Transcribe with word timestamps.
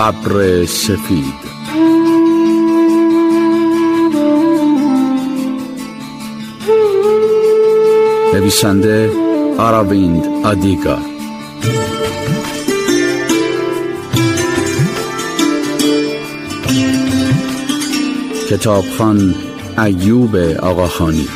ببر 0.00 0.64
سفید. 0.64 1.24
نویسنده 8.34 9.10
آراویند 9.58 10.24
آدیگا. 10.44 10.98
کتابخان 18.50 19.34
ایوب 19.78 20.36
آقاخانی. 20.62 21.28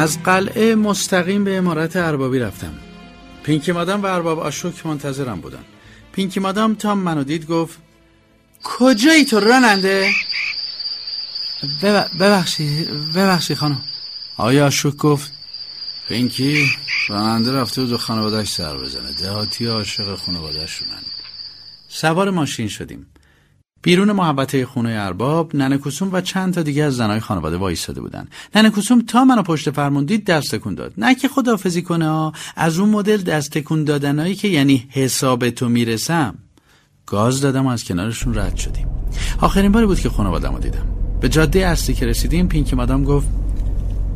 از 0.00 0.22
قلعه 0.22 0.74
مستقیم 0.74 1.44
به 1.44 1.56
امارت 1.56 1.96
اربابی 1.96 2.38
رفتم. 2.38 2.74
پینکی 3.42 3.72
مادام 3.72 4.02
و 4.02 4.06
ارباب 4.06 4.38
آشوک 4.38 4.86
منتظرم 4.86 5.40
بودن. 5.40 5.64
پینکی 6.12 6.40
مادام 6.40 6.74
تا 6.74 6.94
منو 6.94 7.24
دید 7.24 7.46
گفت 7.46 7.78
کجایی 8.64 9.24
تو 9.24 9.40
راننده؟ 9.40 10.10
ببخشی 12.20 12.84
ببخشی 13.14 13.54
خانم. 13.54 13.82
آیا 14.36 14.66
آشوک 14.66 14.96
گفت 14.96 15.32
پینکی 16.08 16.70
راننده 17.08 17.52
رفته 17.52 17.80
بود 17.80 17.92
و 17.92 17.98
خانوادهش 17.98 18.48
سر 18.48 18.76
بزنه. 18.76 19.12
دهاتی 19.12 19.66
عاشق 19.66 20.14
خانوادهش 20.14 20.70
شونن 20.70 21.02
سوار 21.88 22.30
ماشین 22.30 22.68
شدیم. 22.68 23.06
بیرون 23.82 24.12
محبته 24.12 24.66
خونه 24.66 24.96
ارباب 24.98 25.56
ننه 25.56 25.78
کسوم 25.78 26.08
و 26.12 26.20
چند 26.20 26.54
تا 26.54 26.62
دیگه 26.62 26.84
از 26.84 26.96
زنای 26.96 27.20
خانواده 27.20 27.56
وایستاده 27.56 28.00
بودن. 28.00 28.28
ننه 28.54 28.70
کسوم 28.70 29.00
تا 29.00 29.24
منو 29.24 29.42
پشت 29.42 29.70
فرمون 29.70 30.04
دید 30.04 30.24
دست 30.24 30.54
تکون 30.54 30.74
داد. 30.74 30.92
نه 30.98 31.14
که 31.14 31.28
خدافزی 31.28 31.82
کنه 31.82 32.32
از 32.56 32.78
اون 32.78 32.88
مدل 32.88 33.16
دست 33.16 33.50
تکون 33.50 33.84
دادنایی 33.84 34.34
که 34.34 34.48
یعنی 34.48 34.86
حساب 34.90 35.50
تو 35.50 35.68
می‌رسم 35.68 36.34
گاز 37.06 37.40
دادم 37.40 37.66
و 37.66 37.68
از 37.68 37.84
کنارشون 37.84 38.34
رد 38.34 38.56
شدیم. 38.56 38.86
آخرین 39.40 39.72
باری 39.72 39.86
بود 39.86 40.00
که 40.00 40.10
خانواده‌مو 40.10 40.58
دیدم. 40.58 40.86
به 41.20 41.28
جاده 41.28 41.66
اصلی 41.66 41.94
که 41.94 42.06
رسیدیم 42.06 42.48
پینکی 42.48 42.76
مادام 42.76 43.04
گفت 43.04 43.26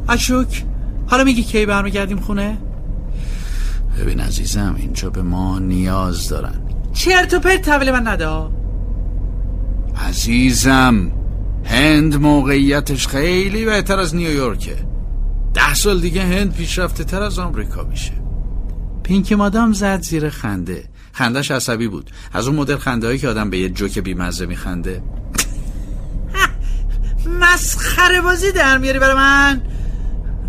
اشوک 0.09 0.65
حالا 1.07 1.25
میگی 1.25 1.43
کی 1.43 1.67
برمیگردیم 1.67 2.21
خونه؟ 2.21 2.59
ببین 4.01 4.21
عزیزم 4.21 4.75
اینجا 4.79 5.11
به 5.11 5.23
ما 5.23 5.59
نیاز 5.59 6.29
دارن. 6.29 6.55
چرت 6.95 7.35
و 7.35 7.39
پرت 7.39 7.69
من 7.69 8.09
نده 8.09 8.27
عزیزم 10.15 11.13
هند 11.65 12.17
موقعیتش 12.17 13.09
خیلی 13.09 13.65
بهتر 13.65 13.99
از 13.99 14.15
نیویورکه. 14.15 14.77
ده 15.55 15.75
سال 15.75 16.01
دیگه 16.01 16.23
هند 16.23 16.55
پیشرفته 16.55 17.05
تر 17.05 17.23
از 17.23 17.39
آمریکا 17.39 17.83
میشه. 17.83 18.13
پینکی 19.03 19.35
مادام 19.35 19.73
زد 19.73 20.03
زیر 20.03 20.29
خنده. 20.29 20.85
خندش 21.13 21.51
عصبی 21.51 21.89
بود. 21.89 22.11
از 22.33 22.47
اون 22.47 22.57
مدل 22.57 22.77
خنده 22.77 23.07
هایی 23.07 23.19
که 23.19 23.29
آدم 23.29 23.51
به 23.51 23.59
یه 23.59 23.69
جوک 23.69 23.99
بیمزه 23.99 24.47
میخنده. 24.47 25.03
مسخره 27.41 28.21
بازی 28.21 28.53
در 28.53 28.79
میاری 28.79 28.99
برای 28.99 29.17
من. 29.17 29.63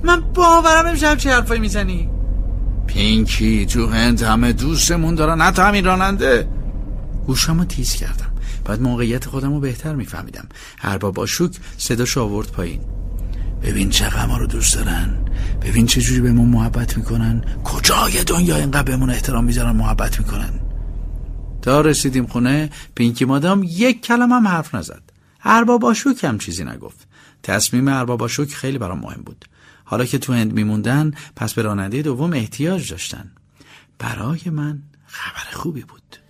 من 0.04 0.22
باورم 0.22 0.88
نمیشه 0.88 1.16
چه 1.16 1.32
حرفایی 1.32 1.62
می‌زنی. 1.62 2.10
پینکی 2.88 3.66
تو 3.66 3.88
هند 3.88 4.22
همه 4.22 4.54
دوستمون 4.54 5.16
دارن. 5.16 5.42
نه 5.42 5.52
همین 5.58 5.86
راننده. 5.86 6.48
گوشمو 7.28 7.66
تیز 7.66 7.94
کردم. 7.94 8.35
بعد 8.66 8.82
موقعیت 8.82 9.26
خودم 9.26 9.54
رو 9.54 9.60
بهتر 9.60 9.96
میفهمیدم. 9.96 10.48
ارباب 10.82 11.20
آشوک 11.20 11.56
صداش 11.78 12.18
آورد 12.18 12.52
پایین. 12.52 12.82
ببین 13.64 13.90
چقدر 13.90 14.26
ما 14.26 14.38
رو 14.38 14.48
دوست 14.48 14.76
دارن. 14.76 15.26
ببین 15.62 15.86
چه 15.86 16.02
جوری 16.02 16.22
به 16.22 16.32
ما 16.32 16.44
محبت 16.44 16.98
می‌کنن. 16.98 17.44
کجای 17.64 18.24
دنیا 18.24 18.56
اینقدر 18.56 18.84
بهمون 18.84 19.10
احترام 19.10 19.44
می‌ذارن 19.44 19.72
محبت 19.72 20.20
می‌کنن؟ 20.20 20.60
تا 21.62 21.82
رسیدیم 21.82 22.28
خونه 22.28 22.70
پینکی 22.96 23.26
مادام 23.26 23.64
یک 23.64 24.02
کلم 24.02 24.32
هم 24.32 24.48
حرف 24.48 24.76
نزد. 24.76 25.02
ارباب 25.44 25.86
آشوک 25.86 26.24
هم 26.24 26.38
چیزی 26.38 26.64
نگفت. 26.64 27.08
تصمیم 27.44 27.88
ارباب 27.88 28.24
آشوک 28.24 28.54
خیلی 28.54 28.78
برام 28.78 29.00
مهم 29.00 29.22
بود. 29.26 29.46
حالا 29.84 30.06
که 30.06 30.18
تو 30.18 30.34
هند 30.34 30.54
میموندن 30.54 31.12
پس 31.36 31.54
به 31.54 31.62
راننده 31.62 32.02
دوم 32.02 32.34
احتیاج 32.34 32.92
داشتن. 32.92 33.32
برای 34.00 34.42
من 34.46 34.82
خبر 35.06 35.52
خوبی 35.54 35.82
بود. 35.82 36.25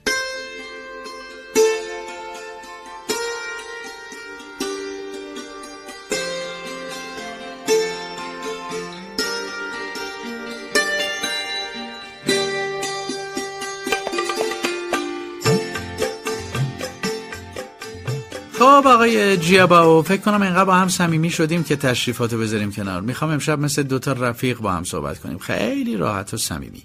خب 18.75 18.87
آقای 18.87 19.37
جیاباو 19.37 20.01
فکر 20.01 20.21
کنم 20.21 20.41
اینقدر 20.41 20.65
با 20.65 20.75
هم 20.75 20.87
صمیمی 20.87 21.29
شدیم 21.29 21.63
که 21.63 21.75
تشریفاتو 21.75 22.37
بذاریم 22.37 22.71
کنار. 22.71 23.01
می‌خوام 23.01 23.31
امشب 23.31 23.59
مثل 23.59 23.83
دوتا 23.83 24.11
رفیق 24.11 24.57
با 24.57 24.71
هم 24.71 24.83
صحبت 24.83 25.19
کنیم. 25.19 25.37
خیلی 25.37 25.97
راحت 25.97 26.33
و 26.33 26.37
صمیمی. 26.37 26.83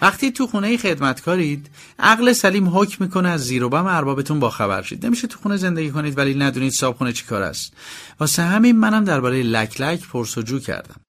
وقتی 0.00 0.30
تو 0.30 0.46
خونه 0.46 0.76
خدمتکارید 0.76 1.70
عقل 1.98 2.32
سلیم 2.32 2.78
حکم 2.78 3.04
می‌کنه 3.04 3.28
از 3.28 3.44
زیر 3.44 3.64
و 3.64 3.68
بم 3.68 3.86
اربابتون 3.86 4.40
با 4.40 4.50
خبر 4.50 4.82
شید. 4.82 5.06
نمیشه 5.06 5.26
تو 5.26 5.38
خونه 5.42 5.56
زندگی 5.56 5.90
کنید 5.90 6.18
ولی 6.18 6.34
ندونید 6.34 6.72
صاحب 6.72 6.96
خونه 6.96 7.12
چیکار 7.12 7.42
است. 7.42 7.72
واسه 8.20 8.42
همین 8.42 8.78
منم 8.78 9.04
درباره 9.04 9.42
لک 9.42 9.80
لک 9.80 10.08
پرسجو 10.08 10.58
کردم. 10.58 11.00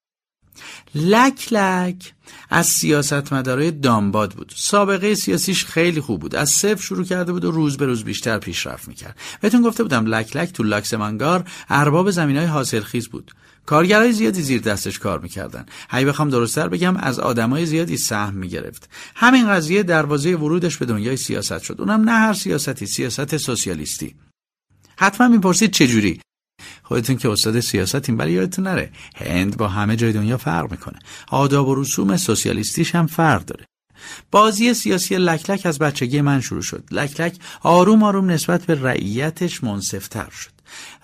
لک 0.96 1.54
لک 1.54 2.14
از 2.50 2.68
سیاستمدارای 2.68 3.72
دامباد 3.72 4.34
بود. 4.34 4.54
سابقه 4.56 5.16
سیاسیش 5.16 5.66
خیلی 5.66 6.02
خوب 6.02 6.22
بود. 6.22 6.36
از 6.36 6.50
صفر 6.50 6.82
شروع 6.82 7.06
کرده 7.06 7.32
بود 7.32 7.46
و 7.46 7.52
روز 7.52 7.78
به 7.78 7.86
روز 7.86 8.04
بیشتر 8.04 8.40
پیشرفت 8.40 8.88
می‌کرد. 8.88 9.18
بهتون 9.42 9.62
گفته 9.62 9.84
بودم 9.84 10.06
لک 10.06 10.36
لک 10.36 10.52
تو 10.52 10.64
لاکسمانگار 10.64 11.44
ارباب 11.70 12.12
زمین 12.12 12.38
های 12.38 12.46
حاصل 12.46 12.82
خیز 12.82 13.08
بود. 13.08 13.32
کارگرای 13.66 14.12
زیادی 14.12 14.42
زیر 14.42 14.62
دستش 14.62 15.00
کار 15.00 15.20
می‌کردن. 15.20 15.66
هی 15.90 16.06
بخوام 16.06 16.30
درستتر 16.30 16.68
بگم 16.68 16.98
از 16.98 17.20
آدمای 17.20 17.66
زیادی 17.66 17.98
سهم 17.98 18.34
می‌گرفت. 18.34 18.90
همین 19.16 19.50
قضیه 19.50 19.84
دروازه 19.84 20.36
ورودش 20.36 20.78
به 20.78 20.86
دنیای 20.86 21.18
سیاست 21.18 21.62
شد. 21.62 21.76
اونم 21.80 22.10
نه 22.10 22.12
هر 22.12 22.34
سیاستی 22.34 22.86
سیاست 22.86 23.38
سوسیالیستی. 23.38 24.16
حتما 24.98 25.28
می‌پرسید 25.28 25.72
چجوری؟ 25.72 26.22
خودتون 26.88 27.18
که 27.18 27.30
استاد 27.30 27.60
سیاستین 27.60 28.18
ولی 28.18 28.32
یادتون 28.32 28.68
نره 28.68 28.92
هند 29.16 29.58
با 29.58 29.68
همه 29.68 29.96
جای 29.96 30.14
دنیا 30.14 30.38
فرق 30.38 30.72
می‌کنه. 30.72 31.00
آداب 31.30 31.68
و 31.68 31.76
رسوم 31.76 32.18
سوسیالیستیش 32.18 32.96
هم 32.96 33.08
فرق 33.08 33.46
داره. 33.46 33.66
بازی 34.32 34.74
سیاسی 34.74 35.16
لکلک 35.16 35.66
از 35.66 35.80
بچگی 35.80 36.22
من 36.22 36.42
شروع 36.42 36.62
شد. 36.62 36.84
لکلک 36.92 37.36
آروم 37.62 38.04
آروم 38.04 38.32
نسبت 38.32 38.66
به 38.66 38.82
رعیتش 38.82 39.64
منصفتر 39.64 40.30
شد. 40.30 40.57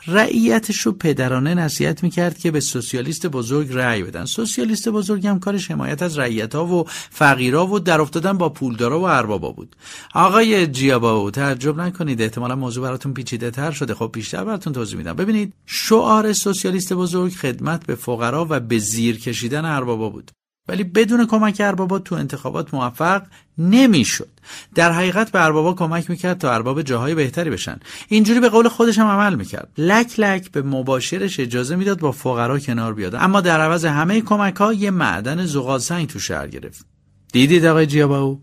رعیتش 0.07 0.79
رو 0.79 0.91
پدرانه 0.91 1.53
نصیحت 1.53 2.03
می‌کرد 2.03 2.37
که 2.37 2.51
به 2.51 2.59
سوسیالیست 2.59 3.27
بزرگ 3.27 3.67
رأی 3.71 4.03
بدن. 4.03 4.25
سوسیالیست 4.25 4.89
بزرگ 4.89 5.27
هم 5.27 5.39
کارش 5.39 5.71
حمایت 5.71 6.01
از 6.01 6.17
رعیتها 6.17 6.65
و 6.65 6.85
فقیرا 7.09 7.67
و 7.67 7.79
در 7.79 8.01
افتادن 8.01 8.37
با 8.37 8.49
پولدارا 8.49 8.99
و 8.99 9.03
اربابا 9.03 9.51
بود. 9.51 9.75
آقای 10.13 10.67
جیاباو 10.67 11.31
تعجب 11.31 11.81
نکنید. 11.81 12.21
احتمالا 12.21 12.55
موضوع 12.55 12.83
براتون 12.83 13.13
پیچیده 13.13 13.51
تر 13.51 13.71
شده. 13.71 13.93
خب 13.93 14.09
بیشتر 14.13 14.43
براتون 14.43 14.73
توضیح 14.73 14.97
میدم. 14.97 15.13
ببینید 15.13 15.53
شعار 15.65 16.33
سوسیالیست 16.33 16.93
بزرگ 16.93 17.33
خدمت 17.33 17.85
به 17.85 17.95
فقرا 17.95 18.47
و 18.49 18.59
به 18.59 18.79
زیر 18.79 19.19
کشیدن 19.19 19.65
اربابا 19.65 20.09
بود. 20.09 20.31
ولی 20.67 20.83
بدون 20.83 21.25
کمک 21.25 21.57
اربابا 21.59 21.99
تو 21.99 22.15
انتخابات 22.15 22.73
موفق 22.73 23.23
نمی‌شد. 23.57 24.29
در 24.75 24.91
حقیقت 24.91 25.31
به 25.31 25.43
اربابا 25.43 25.73
کمک 25.73 26.09
می‌کرد 26.09 26.37
تا 26.37 26.53
ارباب 26.53 26.81
جاهای 26.81 27.15
بهتری 27.15 27.49
بشن. 27.49 27.79
اینجوری 28.07 28.39
به 28.39 28.49
قول 28.49 28.67
خودش 28.67 28.99
هم 28.99 29.07
عمل 29.07 29.35
می‌کرد. 29.35 29.69
لک 29.77 30.19
لک 30.19 30.51
به 30.51 30.61
مباشرش 30.61 31.39
اجازه 31.39 31.75
می‌داد 31.75 31.99
با 31.99 32.11
فقرا 32.11 32.59
کنار 32.59 32.93
بیاد. 32.93 33.15
اما 33.15 33.41
در 33.41 33.61
عوض 33.61 33.85
همه 33.85 34.21
کمک 34.21 34.55
ها 34.55 34.73
یه 34.73 34.91
معدن 34.91 35.45
زغال 35.45 35.79
سنگ 35.79 36.07
تو 36.07 36.19
شهر 36.19 36.47
گرفت. 36.47 36.85
دیدید 37.31 37.65
آقای 37.65 37.85
جیاباو؟ 37.85 38.41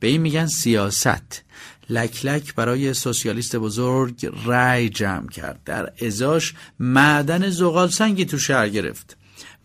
به 0.00 0.08
این 0.08 0.20
میگن 0.20 0.46
سیاست. 0.46 1.42
لک 1.90 2.24
لک 2.24 2.54
برای 2.54 2.94
سوسیالیست 2.94 3.56
بزرگ 3.56 4.32
رأی 4.46 4.88
جمع 4.88 5.28
کرد. 5.28 5.60
در 5.64 5.92
ازاش 6.06 6.54
معدن 6.80 7.50
زغال 7.50 7.88
سنگی 7.88 8.24
تو 8.24 8.38
شهر 8.38 8.68
گرفت. 8.68 9.16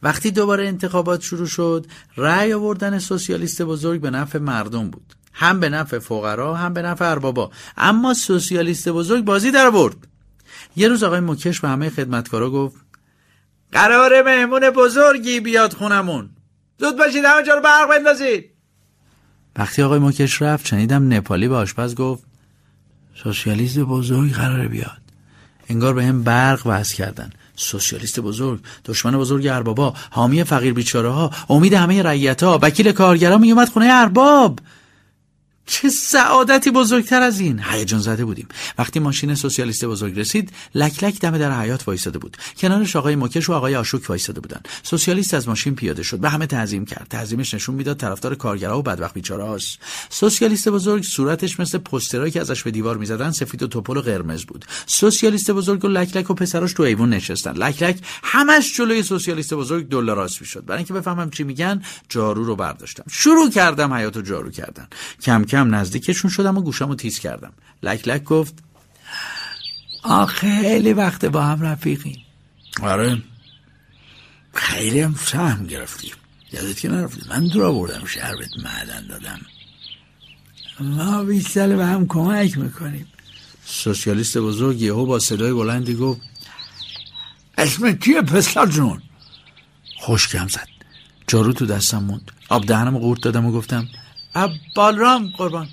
وقتی 0.03 0.31
دوباره 0.31 0.67
انتخابات 0.67 1.21
شروع 1.21 1.47
شد 1.47 1.85
رأی 2.17 2.53
آوردن 2.53 2.99
سوسیالیست 2.99 3.61
بزرگ 3.61 4.01
به 4.01 4.09
نفع 4.09 4.39
مردم 4.39 4.89
بود. 4.89 5.13
هم 5.33 5.59
به 5.59 5.69
نفع 5.69 5.99
فقرا 5.99 6.55
هم 6.55 6.73
به 6.73 6.81
نفع 6.81 7.11
اربابا. 7.11 7.51
اما 7.77 8.13
سوسیالیست 8.13 8.89
بزرگ 8.89 9.25
بازی 9.25 9.51
در 9.51 9.69
برد 9.69 9.95
یه 10.75 10.87
روز 10.87 11.03
آقای 11.03 11.19
مکش 11.19 11.59
به 11.59 11.67
همه 11.67 11.89
خدمتکارا 11.89 12.49
گفت 12.49 12.75
قرار 13.71 14.21
مهمون 14.21 14.69
بزرگی 14.69 15.39
بیاد 15.39 15.73
خونمون. 15.73 16.29
زود 16.79 16.97
باشید 16.97 17.25
همه 17.25 17.43
جا 17.43 17.53
رو 17.53 17.61
برق 17.61 17.89
بندازید. 17.89 18.51
وقتی 19.55 19.81
آقای 19.81 19.99
مکش 19.99 20.41
رفت 20.41 20.67
شنیدم 20.67 21.13
نپالی 21.13 21.47
به 21.47 21.55
آشپز 21.55 21.95
گفت 21.95 22.23
سوسیالیست 23.23 23.79
بزرگ 23.79 24.33
قراره 24.33 24.67
بیاد. 24.67 25.01
انگار 25.69 25.93
به 25.93 26.05
هم 26.05 26.23
برق 26.23 26.61
وز 26.65 26.93
کردن. 26.93 27.29
سوسیالیست 27.55 28.19
بزرگ 28.19 28.59
دشمن 28.85 29.17
بزرگ 29.17 29.47
اربابا 29.47 29.93
حامی 30.09 30.43
فقیر 30.43 30.73
بیچاره 30.73 31.09
ها 31.09 31.31
امید 31.49 31.73
همه 31.73 32.03
رعیت 32.03 32.43
ها 32.43 32.59
وکیل 32.61 32.91
کارگرا 32.91 33.37
میومد 33.37 33.69
خونه 33.69 33.87
ارباب. 33.91 34.59
چه 35.65 35.89
سعادتی 35.89 36.71
بزرگتر 36.71 37.21
از 37.21 37.39
این. 37.39 37.59
هیجان 37.59 37.99
زده 37.99 38.25
بودیم. 38.25 38.47
وقتی 38.77 38.99
ماشین 38.99 39.35
سوسیالیست 39.35 39.85
بزرگ 39.85 40.19
رسید 40.19 40.51
لک 40.75 41.03
لک 41.03 41.19
دم 41.19 41.37
در 41.37 41.61
حیات 41.61 41.87
وایساده 41.87 42.19
بود. 42.19 42.37
کنارش 42.57 42.95
آقای 42.95 43.15
مکش 43.15 43.49
و 43.49 43.53
آقای 43.53 43.75
آشوک 43.75 44.09
وایساده 44.09 44.39
بودن 44.39 44.61
سوسیالیست 44.83 45.33
از 45.33 45.47
ماشین 45.47 45.75
پیاده 45.75 46.03
شد 46.03 46.19
به 46.19 46.29
همه 46.29 46.47
تعظیم 46.47 46.85
کرد. 46.85 47.07
تعظیمش 47.09 47.53
نشون 47.53 47.75
می‌داد 47.75 47.97
طرفدار 47.97 48.35
کارگرها 48.35 48.79
و 48.79 48.81
بدبخت 48.81 49.13
بیچاره‌هاست 49.13 49.79
سوسیالیست 50.09 50.69
بزرگ 50.69 51.03
صورتش 51.03 51.59
مثل 51.59 51.77
پوسترایی 51.77 52.31
که 52.31 52.41
ازش 52.41 52.63
به 52.63 52.71
دیوار 52.71 52.97
می‌زدن 52.97 53.31
سفید 53.31 53.63
و 53.63 53.67
توپل 53.67 53.97
و 53.97 54.01
قرمز 54.01 54.45
بود. 54.45 54.65
سوسیالیست 54.85 55.51
بزرگ 55.51 55.85
و 55.85 55.87
لک 55.87 56.17
لک 56.17 56.29
و 56.29 56.33
پسراش 56.33 56.73
تو 56.73 56.83
ایوون 56.83 57.09
نشستن. 57.09 57.51
لک 57.51 57.83
لک 57.83 57.97
همش 58.23 58.77
جلوی 58.77 59.03
سوسیالیست 59.03 59.53
بزرگ 59.53 59.89
دلار 59.89 60.29
می‌شد. 60.41 60.65
برای 60.65 60.77
اینکه 60.77 60.93
بفهمم 60.93 61.29
چی 61.29 61.43
میگن 61.43 61.81
جارو 62.09 62.43
رو 62.43 62.55
برداشتم. 62.55 63.03
شروع 63.11 63.49
کردم 63.49 63.93
حیاتو 63.93 64.21
جارو 64.21 64.51
کردن. 64.51 64.87
کم 65.21 65.43
کم 65.55 65.75
نزدیکشون 65.75 66.31
شدم 66.31 66.57
و 66.57 66.61
گوشم 66.61 66.89
رو 66.89 66.95
تیز 66.95 67.19
کردم. 67.19 67.53
لک 67.83 68.07
لک 68.07 68.23
گفت 68.23 68.53
آه 70.03 70.27
خیلی 70.27 70.93
وقت 70.93 71.25
با 71.25 71.43
هم 71.43 71.61
رفیقیم. 71.61 72.25
آره. 72.81 73.21
خیلی 74.53 74.99
هم 74.99 75.15
سهم 75.23 75.67
گرفتیم 75.67 76.13
یادت 76.53 76.79
که 76.79 76.89
نرفتی؟ 76.89 77.21
من 77.29 77.47
دور 77.47 77.63
آوردم 77.63 78.05
شهر 78.05 78.35
بهت 78.35 78.57
معدن 78.63 79.07
دادم. 79.07 79.39
ما 80.79 81.23
بیشتر 81.23 81.75
به 81.75 81.85
هم 81.85 82.07
کمک 82.07 82.57
می‌کنیم. 82.57 83.07
سوسیالیست 83.65 84.37
بزرگ 84.37 84.81
یهو 84.81 85.05
با 85.05 85.19
صدای 85.19 85.53
بلندی 85.53 85.95
گفت 85.95 86.21
اسم 87.57 87.91
کیه 87.91 88.21
پسر 88.21 88.65
جون؟ 88.65 89.01
خوشگم 89.97 90.47
زد. 90.47 90.67
جارو 91.27 91.53
تو 91.53 91.65
دستم 91.65 92.03
موند. 92.03 92.31
آب 92.49 92.65
دهنم 92.65 92.97
قورت 92.97 93.21
دادم 93.21 93.45
و 93.45 93.51
گفتم 93.51 93.87
بالرام 94.75 95.27
قربان. 95.37 95.69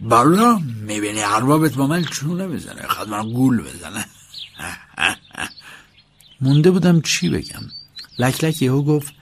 بالرام 0.00 0.62
می‌بینی 0.62 1.22
اربابت 1.22 1.74
با 1.74 1.86
من 1.86 2.04
چونه 2.04 2.48
بزنه 2.48 2.86
خواهد 2.86 3.08
من 3.08 3.32
گول 3.32 3.62
بزنه. 3.62 4.04
مونده 6.40 6.70
بودم 6.70 7.00
چی 7.00 7.28
بگم. 7.28 7.62
لک 8.18 8.44
لک 8.44 8.62
یهو 8.62 8.82
گفت 8.82 9.14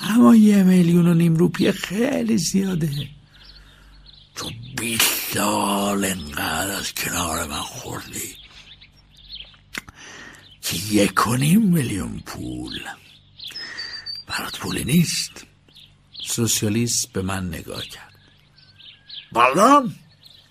اما 0.00 0.36
یه 0.36 0.62
میلیون 0.62 1.06
و 1.06 1.14
نیم 1.14 1.36
روپیه 1.36 1.72
خیلی 1.72 2.38
زیاده. 2.38 3.08
تو 4.34 4.50
بیست 4.76 5.34
سال 5.34 6.04
انقدر 6.04 6.70
از 6.70 6.94
کنار 6.94 7.46
من 7.46 7.60
خوردی 7.60 8.36
که 10.62 10.76
یک 10.76 11.26
و 11.26 11.36
نیم 11.36 11.62
میلیون 11.62 12.22
پول. 12.26 12.80
برات 14.26 14.58
پولی 14.58 14.84
نیست. 14.84 15.46
سوسیالیست 16.26 17.12
به 17.12 17.22
من 17.22 17.48
نگاه 17.48 17.82
کرد. 17.82 18.14
بالام 19.32 19.94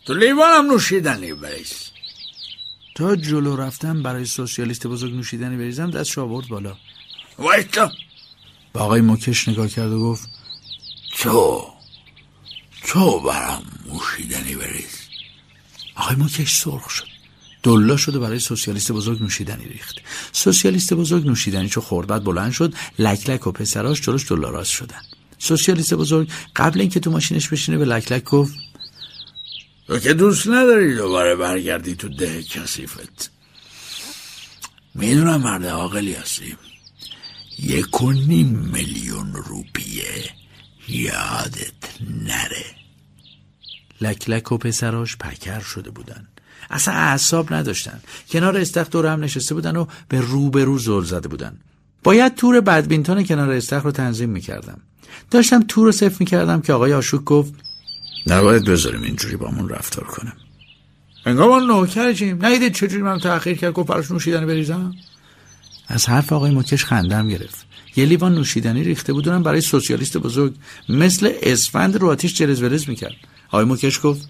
تو 0.06 0.14
لیوانم 0.14 0.72
نوشیدنی 0.72 1.34
بریز. 1.34 1.74
تا 2.96 3.16
جلو 3.16 3.56
رفتم 3.56 4.04
برای 4.04 4.26
سوسیالیست 4.26 4.88
بزرگ 4.88 5.14
نوشیدنی 5.14 5.58
بریزم 5.58 5.92
دست 5.92 6.18
آورد 6.18 6.48
بالا. 6.48 6.76
وایتا 7.40 7.92
با 8.74 8.82
آقای 8.82 9.02
مکش 9.02 9.50
نگاه 9.50 9.68
کرد 9.68 9.92
و 9.92 10.00
گفت 10.00 10.30
تو 11.18 11.68
تو 12.84 13.20
برام 13.20 13.64
نوشیدنی 13.94 14.56
بریز. 14.56 15.00
آقای 15.96 16.16
مکش 16.16 16.56
سرخ 16.56 16.90
شد. 16.90 17.08
دلا 17.64 17.98
شد 17.98 18.16
و 18.16 18.20
برای 18.20 18.40
سوسیالیست 18.40 18.92
بزرگ 18.92 19.22
نوشیدنی 19.22 19.66
ریخت. 19.66 19.96
سوسیالیست 20.32 20.94
بزرگ 20.94 21.26
نوشیدنی 21.26 21.70
چو 21.70 21.82
خورد 21.82 22.08
بعد 22.08 22.24
بلند 22.24 22.52
شد 22.52 22.74
لک 23.00 23.30
لک 23.30 23.48
و 23.48 23.52
پسراش 23.52 24.02
جلوش 24.02 24.32
دلاراز 24.32 24.68
شدن. 24.68 25.02
سوسیالیست 25.40 25.94
بزرگ. 25.94 26.30
قبل 26.56 26.82
اینکه 26.82 27.00
تو 27.00 27.12
ماشینش 27.12 27.50
بشینه 27.50 27.78
به 27.78 27.86
لک 27.86 28.12
لک 28.12 28.24
گفت 28.24 28.56
تو 29.88 30.00
که 30.00 30.14
دوست 30.14 30.48
نداری 30.48 30.96
دوباره 30.96 31.36
برگردی 31.36 31.96
تو 31.96 32.10
ده 32.10 32.44
کسیفت 32.44 33.32
می‌دونم 34.96 35.42
مرد 35.42 35.66
عاقلی 35.66 36.14
هستی. 36.14 36.56
یک 37.60 38.02
و 38.02 38.12
نیم 38.12 38.48
میلیون 38.48 39.34
روپیه 39.34 40.24
یادت 40.88 42.02
نره. 42.10 42.66
لک 44.02 44.30
لک 44.30 44.52
و 44.52 44.58
پسراش 44.58 45.18
پکر 45.18 45.60
شده 45.60 45.90
بودن. 45.90 46.28
اصلا 46.70 46.94
اعصاب 46.94 47.54
نداشتن. 47.54 48.02
کنار 48.30 48.58
استخر 48.58 48.90
دور 48.90 49.06
هم 49.06 49.24
نشسته 49.24 49.56
بودن 49.56 49.76
و 49.76 49.86
به 50.10 50.20
رو 50.20 50.50
به 50.50 50.64
رو 50.64 50.78
زل 50.78 51.04
زده 51.04 51.28
بودن. 51.28 51.60
باید 52.06 52.36
تور 52.36 52.62
بدبینتون 52.62 53.24
کنار 53.24 53.52
استخر 53.52 53.84
رو 53.84 53.92
تنظیم 53.92 54.30
می‌کردم. 54.30 54.82
داشتم 55.32 55.64
تور 55.68 55.86
رو 55.86 55.92
صفر 55.92 56.16
می‌کردم 56.20 56.62
که 56.62 56.74
آقای 56.74 56.94
آشوک 56.94 57.24
گفت 57.24 57.54
نباید 58.28 58.66
بذاریم 58.66 59.04
اینجوری 59.04 59.36
با 59.36 59.52
من 59.52 59.70
رفتار 59.70 60.06
کنم. 60.06 60.34
انگار 61.26 61.50
ما 61.50 61.60
نوکرشیم 61.60 62.46
ندیدید 62.46 62.74
چجوری 62.74 63.02
من 63.02 63.20
تأخیر 63.20 63.58
کرد 63.58 63.74
گفت 63.74 63.88
براش 63.90 64.12
نوشیدنی 64.12 64.46
بریزم؟ 64.46 64.94
از 65.88 66.10
حرف 66.10 66.34
آقای 66.34 66.52
مکش 66.52 66.86
خندم 66.86 67.28
گرفت. 67.28 67.66
یه 67.96 68.06
لیوان 68.06 68.36
نوشیدنی 68.36 68.84
ریخته 68.84 69.14
بودونم 69.14 69.44
برای 69.44 69.62
سوسیالیست 69.62 70.18
بزرگ. 70.18 70.54
مثل 70.90 71.34
اسفند 71.42 71.96
رو 71.96 72.10
آتیش 72.10 72.34
جرز 72.34 72.62
ورز 72.62 72.90
می‌کرد. 72.90 73.16
آقای 73.48 73.66
مکش 73.66 74.00
گفت 74.04 74.30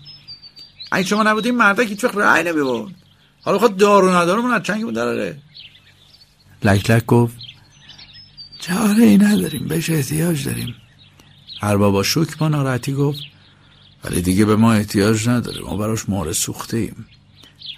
اگه 0.91 1.07
شما 1.07 1.23
نبودیم 1.23 1.55
مردک 1.55 1.89
هیچ 1.89 2.03
وقت 2.03 2.17
رأی 2.17 2.43
نمی‌برد. 2.43 2.91
حالا 3.41 3.59
خود 3.59 3.77
دارو 3.77 4.15
ندارمون 4.15 4.51
از 4.51 4.63
چنگمون 4.63 4.93
دراره. 4.93 5.37
لک 6.63 6.91
لک 6.91 7.05
گفت 7.05 7.35
چاره 8.67 9.03
ای 9.03 9.17
نداریم 9.17 9.67
بهش 9.67 9.89
احتیاج 9.89 10.43
داریم. 10.43 10.75
بابا 11.61 12.03
شوک 12.03 12.37
با 12.37 12.47
ناراحتی 12.47 12.93
گفت 12.93 13.19
ولی 14.03 14.21
دیگه 14.21 14.45
به 14.45 14.55
ما 14.55 14.73
احتیاج 14.73 15.29
نداره 15.29 15.61
ما 15.61 15.77
براش 15.77 16.09
مهر 16.09 16.33
سوخته 16.33 16.77
ایم. 16.77 17.05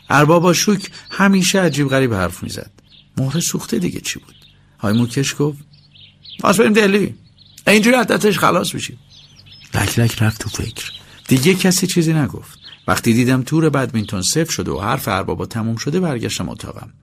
اربابا 0.10 0.54
شوک 0.54 0.92
همیشه 1.12 1.62
عجیب 1.62 1.88
غریب 1.88 2.14
حرف 2.14 2.44
می‌زد. 2.44 2.72
مهر 3.18 3.40
سوخته 3.40 3.80
دیگه 3.80 4.00
چی 4.00 4.20
بود؟ 4.20 4.36
های 4.80 4.94
موکش 4.94 5.36
گفت 5.40 5.58
باز 6.40 6.58
بریم 6.58 6.74
دلی. 6.74 7.16
اینجوری 7.68 7.96
عدتش 7.96 8.40
خلاص 8.40 8.76
بشیم 8.76 9.00
لک 9.74 10.00
لک 10.00 10.22
رفت 10.22 10.42
تو 10.42 10.50
فکر. 10.50 10.92
دیگه 11.28 11.56
کسی 11.56 11.88
چیزی 11.88 12.14
نگفت. 12.14 12.60
وقتی 12.88 13.14
دیدم 13.14 13.44
تور 13.44 13.70
بدمینتون 13.70 14.22
صفر 14.22 14.52
شده 14.52 14.72
و 14.72 14.80
حرف 14.80 15.08
اربابا 15.08 15.46
تموم 15.46 15.76
شده 15.76 16.00
برگشتم 16.00 16.50
اتاقم. 16.50 16.94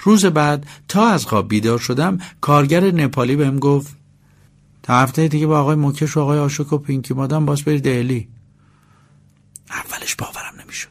روز 0.00 0.26
بعد 0.26 0.66
تا 0.88 1.08
از 1.08 1.26
خواب 1.26 1.48
بیدار 1.48 1.78
شدم 1.78 2.18
کارگر 2.40 2.80
نپالی 2.90 3.36
بهم 3.36 3.58
گفت 3.58 3.96
تا 4.82 4.98
هفته 4.98 5.28
دیگه 5.28 5.46
با 5.46 5.60
آقای 5.60 5.76
موکش 5.76 6.16
و 6.16 6.20
آقای 6.20 6.38
آشوک 6.38 6.72
و 6.72 6.78
پینکی 6.78 7.14
مادم 7.14 7.46
باز 7.46 7.62
بری 7.62 7.80
دهلی. 7.80 8.28
اولش 9.70 10.14
باورم 10.14 10.54
نمی‌شد. 10.62 10.88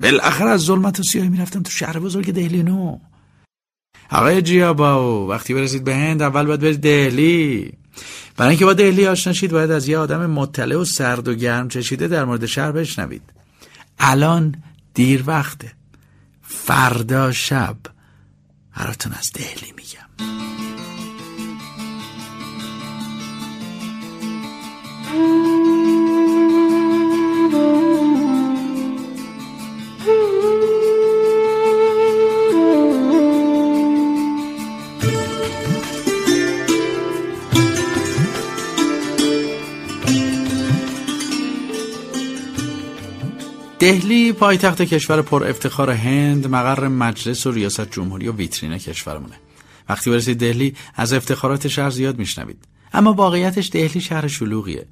بالاخره 0.00 0.50
از 0.50 0.60
ظلمت 0.60 1.00
و 1.00 1.02
سیاهی 1.02 1.28
می‌رفتم 1.28 1.62
تو 1.62 1.70
شهر 1.70 1.98
بزرگ 1.98 2.32
دهلی 2.32 2.62
نو. 2.62 2.98
آقای 4.10 4.42
جیاباو 4.42 5.30
وقتی 5.30 5.54
برسید 5.54 5.84
به 5.84 5.94
هند 5.94 6.22
اول 6.22 6.46
باید 6.46 6.60
برید 6.60 6.80
دهلی. 6.80 7.72
برای 8.36 8.50
اینکه 8.50 8.64
با 8.64 8.72
دهلی 8.72 9.06
آشنا 9.06 9.32
شید 9.32 9.52
باید 9.52 9.70
از 9.70 9.88
یه 9.88 9.98
آدم 9.98 10.30
مطلع 10.30 10.76
و 10.76 10.84
سرد 10.84 11.28
و 11.28 11.34
گرم 11.34 11.68
چشیده 11.68 12.08
در 12.08 12.24
مورد 12.24 12.46
شهر 12.46 12.72
بشنوید. 12.72 13.22
الان 13.98 14.54
دیر 14.94 15.24
وقته. 15.26 15.72
فردا 16.42 17.32
شب. 17.32 17.76
براتون 18.76 19.12
از 19.12 19.30
دهلی 43.78 44.32
پایتخت 44.32 44.82
کشور 44.82 45.22
پر 45.22 45.44
افتخار 45.44 45.90
هند 45.90 46.46
مقر 46.46 46.88
مجلس 46.88 47.46
و 47.46 47.52
ریاست 47.52 47.90
جمهوری 47.90 48.28
و 48.28 48.32
ویترین 48.32 48.78
کشورمونه. 48.78 49.34
وقتی 49.88 50.10
برسید 50.10 50.38
دهلی 50.38 50.74
از 50.94 51.12
افتخارات 51.12 51.68
شهر 51.68 51.90
زیاد 51.90 52.18
میشنوید. 52.18 52.58
اما 52.92 53.12
واقعیتش 53.12 53.70
دهلی 53.72 54.00
شهر 54.00 54.26
شلوغیه. 54.26 54.86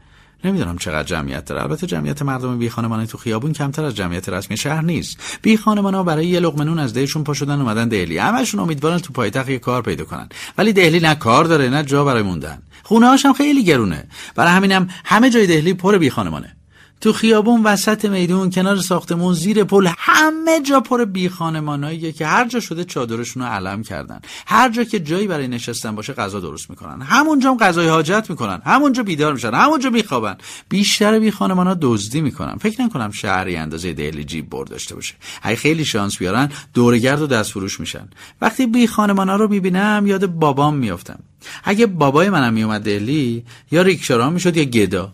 نمی‌دونم 0.44 0.78
چقدر 0.78 1.08
جمعیت 1.08 1.44
داره. 1.44 1.62
البته 1.62 1.86
جمعیت 1.86 2.22
مردم 2.22 2.58
بی 2.58 2.68
خانمانه 2.68 3.06
تو 3.06 3.18
خیابون 3.18 3.52
کمتر 3.52 3.84
از 3.84 3.94
جمعیت 3.94 4.28
رسمی 4.28 4.56
شهر 4.56 4.82
نیست. 4.82 5.38
بی 5.42 5.54
ها 5.54 6.02
برای 6.02 6.26
یه 6.26 6.40
لقمه 6.40 6.64
نون 6.64 6.78
از 6.78 6.94
دهشون 6.94 7.24
پا 7.24 7.34
شدن 7.34 7.60
اومدن 7.60 7.88
دهلی. 7.88 8.18
همشون 8.18 8.60
امیدوارن 8.60 8.98
تو 8.98 9.12
پایتخت 9.12 9.48
یه 9.48 9.58
کار 9.58 9.82
پیدا 9.82 10.04
کنن. 10.04 10.28
ولی 10.58 10.72
دهلی 10.72 11.00
نه 11.00 11.14
کار 11.14 11.44
داره 11.44 11.68
نه 11.68 11.82
جا 11.82 12.04
برای 12.04 12.22
موندن. 12.22 12.62
خونه 12.82 13.06
هم 13.06 13.32
خیلی 13.32 13.64
گرونه. 13.64 14.04
برای 14.34 14.52
همینم 14.52 14.88
همه 15.04 15.30
جای 15.30 15.46
دهلی 15.46 15.74
پر 15.74 15.98
بی 15.98 16.10
خانمانه. 16.10 16.56
تو 17.02 17.12
خیابون 17.12 17.62
وسط 17.62 18.04
میدون 18.04 18.50
کنار 18.50 18.76
ساختمون 18.76 19.34
زیر 19.34 19.64
پل 19.64 19.88
همه 19.98 20.60
جا 20.60 20.80
پر 20.80 21.04
بی 21.04 21.28
خانماناییه 21.28 22.12
که 22.12 22.26
هر 22.26 22.48
جا 22.48 22.60
شده 22.60 22.84
چادرشون 22.84 23.42
رو 23.42 23.48
علم 23.48 23.82
کردن. 23.82 24.20
هر 24.46 24.68
جا 24.68 24.84
که 24.84 25.00
جایی 25.00 25.26
برای 25.26 25.48
نشستن 25.48 25.94
باشه 25.94 26.12
غذا 26.12 26.40
درست 26.40 26.70
می‌کنن. 26.70 27.02
همونجا 27.02 27.50
هم 27.50 27.56
غذای 27.56 27.88
حاجت 27.88 28.26
می‌کنن. 28.30 28.62
همونجا 28.64 29.02
بیدار 29.02 29.32
میشن. 29.32 29.54
همونجا 29.54 29.90
میخوابن. 29.90 30.36
بیشتر 30.68 31.18
بی 31.18 31.30
خانمانا 31.30 31.76
دزدی 31.80 32.20
می‌کنن. 32.20 32.56
فکر 32.56 32.82
نکنم 32.82 33.10
شهری 33.10 33.56
اندازه 33.56 33.92
دهلی 33.92 34.24
جیب 34.24 34.50
بر 34.50 34.64
داشته 34.64 34.94
باشه. 34.94 35.14
اگه 35.42 35.56
خیلی 35.56 35.84
شانس 35.84 36.18
بیارن 36.18 36.50
دورگرد 36.74 37.22
و 37.22 37.26
دست 37.26 37.50
فروش 37.50 37.80
میشن. 37.80 38.08
وقتی 38.40 38.66
بی 38.66 38.86
خانمانا 38.86 39.36
رو 39.36 39.48
می‌بینم 39.48 40.04
یاد 40.06 40.26
بابام 40.26 40.76
میافتم. 40.76 41.18
اگه 41.64 41.86
بابای 41.86 42.30
منم 42.30 42.52
میومد 42.52 42.82
دهلی 42.82 43.44
یا 43.70 43.82
ریکشارا 43.82 44.30
می‌شد 44.30 44.56
یا 44.56 44.64
گدا. 44.64 45.12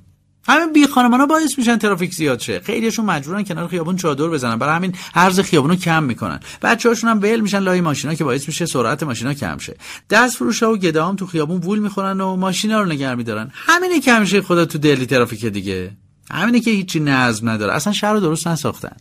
همین 0.48 0.72
بی 0.72 0.86
خانمانا 0.86 1.26
باعث 1.26 1.58
میشن 1.58 1.76
ترافیک 1.76 2.14
زیاد 2.14 2.40
شه. 2.40 2.60
خیلیشون 2.60 3.04
مجبورن 3.04 3.44
کنار 3.44 3.68
خیابون 3.68 3.96
چادر 3.96 4.28
بزنن. 4.28 4.56
برای 4.56 4.76
همین 4.76 4.94
عرض 5.14 5.40
خیابونو 5.40 5.76
کم 5.76 6.02
می‌کنن. 6.02 6.40
بچه‌هاشون 6.62 7.10
هم 7.10 7.18
ول 7.22 7.40
میشن 7.40 7.58
لای 7.58 7.80
ماشینا 7.80 8.14
که 8.14 8.24
باعث 8.24 8.48
میشه 8.48 8.66
سرعت 8.66 9.02
ماشینا 9.02 9.34
کم 9.34 9.58
شه. 9.58 9.76
دست 10.10 10.36
فروشا 10.36 10.72
و 10.72 10.76
گدام 10.76 11.16
تو 11.16 11.26
خیابون 11.26 11.60
وول 11.60 11.78
می‌خورن 11.78 12.20
و 12.20 12.36
ماشینا 12.36 12.80
رو 12.80 12.86
نگه 12.86 13.14
میدارن. 13.14 13.50
همینه 13.54 14.00
که 14.00 14.12
همیشه 14.12 14.42
خدا 14.42 14.64
تو 14.64 14.78
دلی 14.78 15.06
ترافیک 15.06 15.46
دیگه. 15.46 15.90
همینه 16.30 16.60
که 16.60 16.70
هیچی 16.70 17.00
نظم 17.00 17.48
نداره. 17.48 17.72
اصلا 17.72 17.92
شهر 17.92 18.12
رو 18.12 18.20
درست 18.20 18.48
نساختن. 18.48 18.96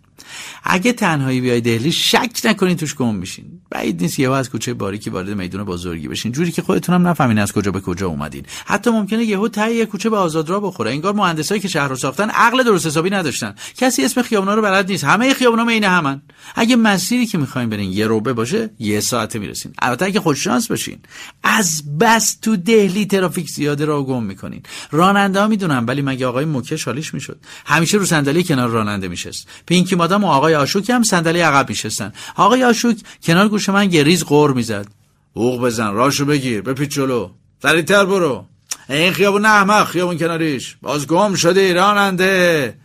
اگه 0.64 0.94
تنهایی 0.94 1.42
بیای 1.42 1.62
دهلی 1.62 1.92
شک 1.92 2.42
نکنین 2.44 2.78
توش 2.78 2.96
گم 2.96 3.16
میشین. 3.16 3.46
بعید 3.70 4.02
نیست 4.02 4.20
یهو 4.20 4.32
از 4.32 4.50
کوچه 4.50 4.74
باریکی 4.74 5.10
وارد 5.10 5.30
میدون 5.30 5.64
بزرگی 5.64 6.08
بشین. 6.08 6.32
جوری 6.32 6.52
که 6.52 6.62
خودتونم 6.62 7.08
نفهمین 7.08 7.40
از 7.40 7.54
کجا 7.54 7.72
به 7.72 7.82
کجا 7.82 8.08
اومدین. 8.08 8.44
حتی 8.66 8.90
ممکنه 8.90 9.24
یهو 9.24 9.48
ته 9.48 9.74
یه 9.74 9.86
کوچه 9.86 10.10
به 10.10 10.18
آزاد 10.18 10.50
را 10.50 10.60
بخوره. 10.60 10.92
انگار 10.92 11.14
مهندسایی 11.14 11.62
که 11.62 11.68
شهر 11.68 11.88
رو 11.88 11.96
ساختن 11.96 12.30
عقل 12.30 12.64
درست 12.64 12.86
حسابی 12.86 13.10
نداشتن. 13.10 13.56
کسی 13.78 14.06
اسم 14.06 14.22
خیابونا 14.22 14.56
رو 14.56 14.62
بلد 14.62 14.92
نیست. 14.92 15.04
همه 15.04 15.34
خیابونا 15.34 15.66
عین 15.66 15.84
همن. 15.84 16.22
اگه 16.56 16.76
مسیری 16.76 17.26
که 17.26 17.38
می‌خواین 17.38 17.70
برین 17.70 17.94
یه 17.94 18.08
روبه 18.08 18.34
باشه 18.34 18.70
یه 18.80 19.00
ساعته 19.00 19.40
می‌رسین. 19.40 19.74
البته 19.80 20.06
اگه 20.06 20.20
خوش 20.20 20.44
شانس 20.44 20.68
باشین 20.68 20.98
از 21.44 21.98
بس 22.00 22.38
تو 22.42 22.56
دهلی 22.56 23.06
ترافیک 23.06 23.50
زیاده 23.50 23.86
را 23.86 24.04
گم 24.04 24.24
می‌کنین. 24.24 24.64
راننده 24.92 25.42
ها 25.42 25.48
می‌دونن 25.48 25.86
ولی 25.86 26.02
مگه 26.02 26.26
آقای 26.26 26.46
موکش 26.46 26.84
حالیش 26.84 27.14
می‌شد. 27.18 27.40
همیشه 27.66 27.98
رو 27.98 28.06
صندلی 28.06 28.44
کنار 28.44 28.70
راننده 28.70 29.08
میشست. 29.08 29.48
پینکی 29.66 29.96
مادام 29.96 30.24
و 30.24 30.28
آقای 30.28 30.56
آشوک 30.56 30.90
هم 30.90 31.04
صندلی 31.04 31.40
عقب 31.40 31.70
میشستن. 31.70 32.14
آقای 32.36 32.64
آشوک 32.64 32.98
کنار 33.24 33.50
گوش 33.50 33.70
من 33.70 33.88
گریز 33.88 34.24
قور 34.24 34.54
می‌زد. 34.54 34.88
اوق 35.34 35.62
بزن 35.62 35.94
راشو 35.94 36.26
بگیر 36.26 36.62
بپیچ 36.62 36.90
جلو. 36.90 37.30
سریعتر 37.62 38.06
برو. 38.06 38.46
این 38.90 39.14
خیابون 39.14 39.46
احمق 39.46 39.88
خیابون 39.88 40.18
کناریش. 40.18 40.78
باز 40.82 41.08
گم 41.08 41.36
شده 41.36 41.74
راننده. 41.74 42.78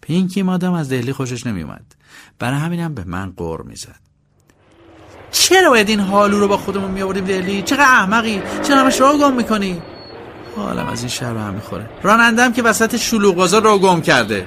پینکی 0.00 0.42
مادام 0.42 0.74
از 0.74 0.88
دهلی 0.88 1.12
خوشش 1.12 1.46
نمیومد 1.46 1.94
برای 2.38 2.58
همینم 2.58 2.94
به 2.94 3.04
من 3.04 3.32
قور 3.36 3.62
می‌زد. 3.62 4.00
چرا 5.32 5.70
باید 5.70 5.88
این 5.88 6.00
حالو 6.00 6.40
رو 6.40 6.48
با 6.48 6.56
خودمون 6.56 6.90
میآوردیم 6.90 7.24
دهلی؟ 7.24 7.62
چقدر 7.62 7.82
احمقی؟ 7.82 8.42
چرا 8.68 8.80
همش 8.80 9.00
راه 9.00 9.18
گم 9.18 9.36
می‌کنی؟ 9.36 9.82
حالم 10.62 10.86
از 10.86 11.00
این 11.00 11.08
شهر 11.08 11.34
به 11.34 11.40
هم 11.40 11.54
می‌خوره. 11.54 11.90
رانندم 12.02 12.52
که 12.52 12.62
وسط 12.62 12.96
شلوغ 12.96 13.34
بازار 13.34 13.62
را 13.62 13.78
گم 13.78 14.00
کرده. 14.00 14.46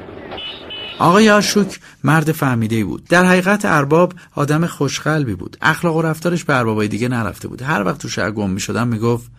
آقای 1.00 1.30
آشوک 1.30 1.80
مرد 2.04 2.32
فهمیده 2.32 2.86
بود. 2.86 3.04
در 3.08 3.26
حقیقت 3.26 3.66
ارباب 3.66 4.14
آدم 4.36 4.68
خوشقلبی 4.68 5.36
بود. 5.36 5.58
اخلاق 5.62 5.96
و 5.96 6.02
رفتارش 6.02 6.44
به 6.44 6.58
اربابای 6.58 6.88
دیگه 6.88 7.08
نرفته 7.08 7.48
بود. 7.48 7.62
هر 7.62 7.84
وقت 7.84 7.98
تو 7.98 8.10
شهر 8.10 8.32
گم 8.32 8.50
می‌شدم 8.50 8.88
می‌گفت 8.88 9.32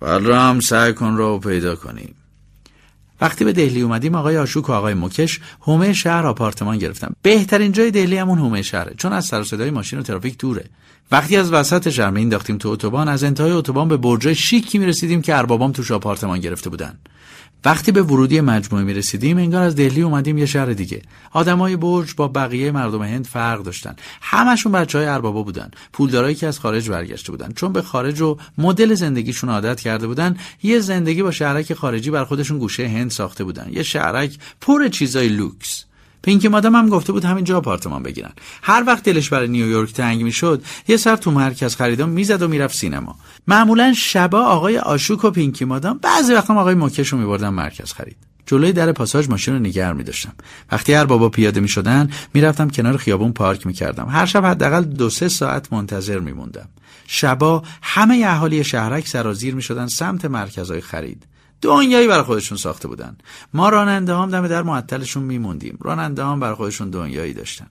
بلرام 0.00 0.60
سعی 0.60 0.92
کن 0.92 1.16
رو 1.16 1.38
پیدا 1.38 1.76
کنیم. 1.76 2.14
وقتی 3.20 3.44
به 3.44 3.52
دهلی 3.52 3.82
اومدیم 3.82 4.14
آقای 4.14 4.38
آشوک 4.38 4.68
و 4.68 4.72
آقای 4.72 4.94
مکش 4.94 5.40
هومه 5.62 5.92
شهر 5.92 6.26
آپارتمان 6.26 6.78
گرفتم 6.78 7.12
بهترین 7.22 7.72
جای 7.72 7.90
دهلی 7.90 8.16
همون 8.16 8.38
هومه 8.38 8.62
شهره 8.62 8.94
چون 8.98 9.12
از 9.12 9.24
سر 9.24 9.44
صدای 9.44 9.70
ماشین 9.70 9.98
و 9.98 10.02
ترافیک 10.02 10.38
دوره. 10.38 10.64
وقتی 11.10 11.36
از 11.36 11.52
وسط 11.52 11.88
شهر 11.88 12.10
مینداختیم 12.10 12.58
تو 12.58 12.68
اتوبان 12.68 13.08
از 13.08 13.24
انتهای 13.24 13.50
اتوبان 13.50 13.88
به 13.88 13.96
برجای 13.96 14.34
شیکی 14.34 14.78
می‌رسیدیم 14.78 15.22
که 15.22 15.36
اربابام 15.36 15.72
توش 15.72 15.90
آپارتمان 15.90 16.40
گرفته 16.40 16.70
بودن. 16.70 16.98
وقتی 17.64 17.92
به 17.92 18.02
ورودی 18.02 18.40
مجموعه 18.40 18.84
می 18.84 18.94
رسیدیم 18.94 19.36
انگار 19.38 19.62
از 19.62 19.76
دهلی 19.76 20.02
اومدیم 20.02 20.38
یه 20.38 20.46
شهر 20.46 20.66
دیگه. 20.66 21.02
آدمای 21.32 21.76
برج 21.76 22.14
با 22.14 22.28
بقیه 22.28 22.70
مردم 22.70 23.02
هند 23.02 23.26
فرق 23.26 23.62
داشتن. 23.62 23.96
همشون 24.22 24.72
بچه 24.72 24.98
های 24.98 25.06
اربابا 25.06 25.42
بودن. 25.42 25.70
پولدارایی 25.92 26.34
که 26.34 26.46
از 26.46 26.58
خارج 26.58 26.90
برگشته 26.90 27.32
بودن. 27.32 27.52
چون 27.56 27.72
به 27.72 27.82
خارج 27.82 28.20
و 28.20 28.36
مدل 28.58 28.94
زندگیشون 28.94 29.50
عادت 29.50 29.80
کرده 29.80 30.06
بودن 30.06 30.36
یه 30.62 30.80
زندگی 30.80 31.22
به 31.22 31.30
سبک 31.30 31.74
خارجی 31.74 32.10
برا 32.10 32.24
خودشون 32.24 32.58
گوشه 32.58 32.88
هند 32.88 33.10
ساخته 33.10 33.44
بودن. 33.44 33.68
یه 33.72 33.82
شهرک 33.82 34.38
پر 34.60 34.88
چیزای 34.88 35.28
لوکس. 35.28 35.84
پینکی 36.26 36.48
مادام 36.48 36.74
هم 36.74 36.88
گفته 36.88 37.12
بود 37.12 37.24
همینجا 37.24 37.56
آپارتمان 37.56 38.02
بگیرن. 38.02 38.32
هر 38.62 38.84
وقت 38.86 39.02
دلش 39.02 39.28
برای 39.28 39.48
نیویورک 39.48 39.92
تنگ 39.92 40.22
می‌شد 40.22 40.62
یه 40.88 40.96
سر 40.96 41.16
تو 41.16 41.30
مرکز 41.30 41.76
خریدا 41.76 42.08
می‌زد 42.08 42.42
و 42.42 42.48
می‌رفت 42.48 42.76
سینما. 42.76 43.16
معمولا 43.46 43.92
شبا 43.92 44.42
آقای 44.42 44.78
آشوک 44.78 45.24
و 45.24 45.30
پینکی 45.30 45.64
مادام 45.64 45.98
بعضی 45.98 46.34
وقتا 46.34 46.54
آقای 46.54 46.74
موکش 46.74 47.08
رو 47.08 47.18
میبردن 47.18 47.48
مرکز 47.48 47.92
خرید. 47.92 48.16
جلوی 48.46 48.72
در 48.72 48.92
پاساژ 48.92 49.28
ماشین 49.28 49.54
رو 49.54 49.60
نگه 49.60 49.92
می 49.92 50.04
داشتم 50.04 50.32
وقتی 50.72 50.92
اربابا 50.92 51.28
پیاده 51.28 51.60
می 51.60 51.68
شدن 51.68 52.10
می 52.34 52.40
رفتم 52.40 52.68
کنار 52.68 52.96
خیابون 52.96 53.32
پارک 53.32 53.66
می 53.66 53.72
کردم 53.72 54.08
هر 54.08 54.26
شب 54.26 54.44
حداقل 54.46 54.84
دو 54.84 55.10
سه 55.10 55.28
ساعت 55.28 55.72
منتظر 55.72 56.18
می 56.18 56.32
موندم 56.32 56.68
شبا 57.06 57.62
همه 57.82 58.24
اهالی 58.26 58.64
شهرک 58.64 59.08
سرازیر 59.08 59.54
می 59.54 59.62
شدن 59.62 59.86
سمت 59.86 60.24
مرکزهای 60.24 60.80
خرید. 60.80 61.26
دنیایی 61.62 62.08
برای 62.08 62.22
خودشون 62.22 62.58
ساخته 62.58 62.88
بودن. 62.88 63.16
ما 63.54 63.68
راننده 63.68 64.14
هم 64.14 64.30
دم 64.30 64.48
در 64.48 64.62
معطلشون 64.62 65.22
میموندیم. 65.22 65.78
راننده 65.80 66.24
هم 66.24 66.40
برای 66.40 66.54
خودشون 66.54 66.90
دنیایی 66.90 67.32
داشتن. 67.32 67.66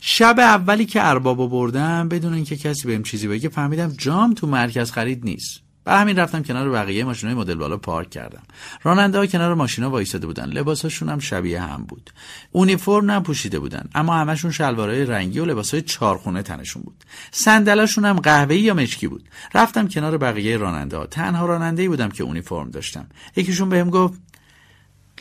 شب 0.00 0.34
اولی 0.38 0.86
که 0.86 1.06
اربابو 1.08 1.48
بردم 1.48 2.08
بدون 2.08 2.34
اینکه 2.34 2.56
کسی 2.56 2.88
بهم 2.88 3.02
چیزی 3.02 3.28
بگه 3.28 3.48
فهمیدم 3.48 3.88
جام 3.98 4.34
تو 4.34 4.46
مرکز 4.46 4.90
خرید 4.90 5.24
نیست. 5.24 5.67
برای 5.88 6.00
همین 6.00 6.18
رفتم 6.18 6.42
کنار 6.42 6.70
بقیه 6.70 7.04
ماشینای 7.04 7.34
مدل 7.34 7.54
بالا 7.54 7.76
پارک 7.76 8.10
کردم. 8.10 8.42
راننده 8.82 9.18
ها 9.18 9.26
کنار 9.26 9.54
ماشینا 9.54 9.90
وایساده 9.90 10.26
بودن. 10.26 10.44
لباساشون 10.44 11.08
هم 11.08 11.18
شبیه 11.18 11.62
هم 11.62 11.84
بود. 11.88 12.10
اونیفرم 12.52 13.10
نپوشیده 13.10 13.58
بودن. 13.58 13.88
اما 13.94 14.14
همشون 14.14 14.50
شلوارای 14.50 15.04
رنگی 15.04 15.38
و 15.38 15.44
لباسای 15.44 15.82
چارخونه 15.82 16.42
تنشون 16.42 16.82
بود. 16.82 17.04
صندلاشون 17.30 18.04
هم 18.04 18.20
قهوه‌ای 18.20 18.60
یا 18.60 18.74
مشکی 18.74 19.08
بود. 19.08 19.28
رفتم 19.54 19.88
کنار 19.88 20.18
بقیه 20.18 20.56
راننده 20.56 20.96
ها. 20.96 21.06
تنها 21.06 21.46
راننده 21.46 21.88
بودم 21.88 22.08
که 22.08 22.24
اونیفرم 22.24 22.70
داشتم. 22.70 23.06
یکیشون 23.36 23.68
بهم 23.68 23.90
گفت 23.90 24.20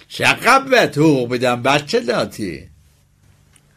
چقدر 0.08 0.64
به 0.64 0.88
تو 0.88 1.28
بدم 1.28 1.62
بچه 1.62 2.00
لاتی؟ 2.00 2.64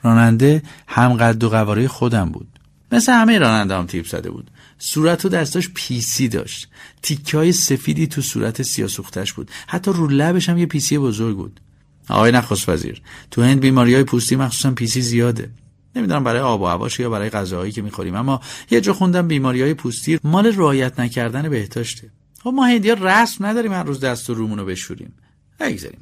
راننده 0.02 0.62
هم 0.87 1.12
قد 1.12 1.44
و 1.44 1.49
قواره 1.49 1.88
خودم 1.88 2.30
بود. 2.30 2.49
مثل 2.92 3.12
همه 3.12 3.38
راننده 3.38 3.75
هم 3.76 3.87
تیپ 3.87 4.06
زده 4.06 4.30
بود. 4.30 4.50
صورت 4.83 5.25
و 5.25 5.29
دستاش 5.29 5.69
پیسی 5.75 6.29
داشت. 6.29 6.69
تیکه 7.03 7.37
های 7.37 7.53
سفیدی 7.53 8.07
تو 8.07 8.23
صورت 8.23 8.63
سیاسوختش 8.63 9.33
بود. 9.33 9.51
حتی 9.67 9.91
رو 9.93 10.07
لبش 10.09 10.49
هم 10.49 10.59
یه 10.59 10.67
پیسی 10.67 10.99
بزرگ 10.99 11.37
بود. 11.37 11.61
آقای 12.09 12.33
نخست 12.33 12.69
وزیر 12.69 13.03
تو 13.31 13.43
هند 13.43 13.61
بیماری 13.61 13.95
های 13.95 14.05
پوستی 14.05 14.37
مخصوصا 14.37 14.71
پیسی 14.71 15.01
زیاده. 15.01 15.51
نمی‌دونم 15.97 16.25
برای 16.25 16.41
آب 16.41 16.61
و 16.61 16.67
هواش 16.67 17.01
یا 17.01 17.11
برای 17.11 17.31
غذاهایی 17.31 17.73
که 17.73 17.83
می‌خوریم 17.83 18.15
اما 18.15 18.41
یه 18.71 18.81
جا 18.81 18.93
خوندم 18.93 19.29
بیماری 19.29 19.63
های 19.63 19.75
پوستی 19.75 20.21
مال 20.25 20.47
رعایت 20.47 21.01
نکردن 21.01 21.49
بهداشته. 21.49 22.11
خب 22.45 22.51
ما 22.51 22.67
هندیا 22.67 22.95
رسم 22.95 23.47
نداریم 23.47 23.73
هر 23.73 23.83
روز 23.83 24.01
دست 24.01 24.31
و 24.31 24.35
رومونو 24.35 24.65
بشوریم. 24.65 25.13
بگذاریم 25.61 26.01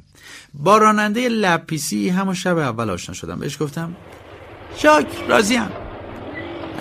با 0.53 0.77
راننده 0.77 1.29
لب 1.29 1.65
پیسی 1.65 2.09
همون 2.09 2.33
شب 2.33 2.57
اول 2.57 2.89
آشنا 2.89 3.15
شدم. 3.15 3.39
بهش 3.39 3.61
گفتم 3.61 3.95
شاک 4.77 5.07
راضیم 5.29 5.88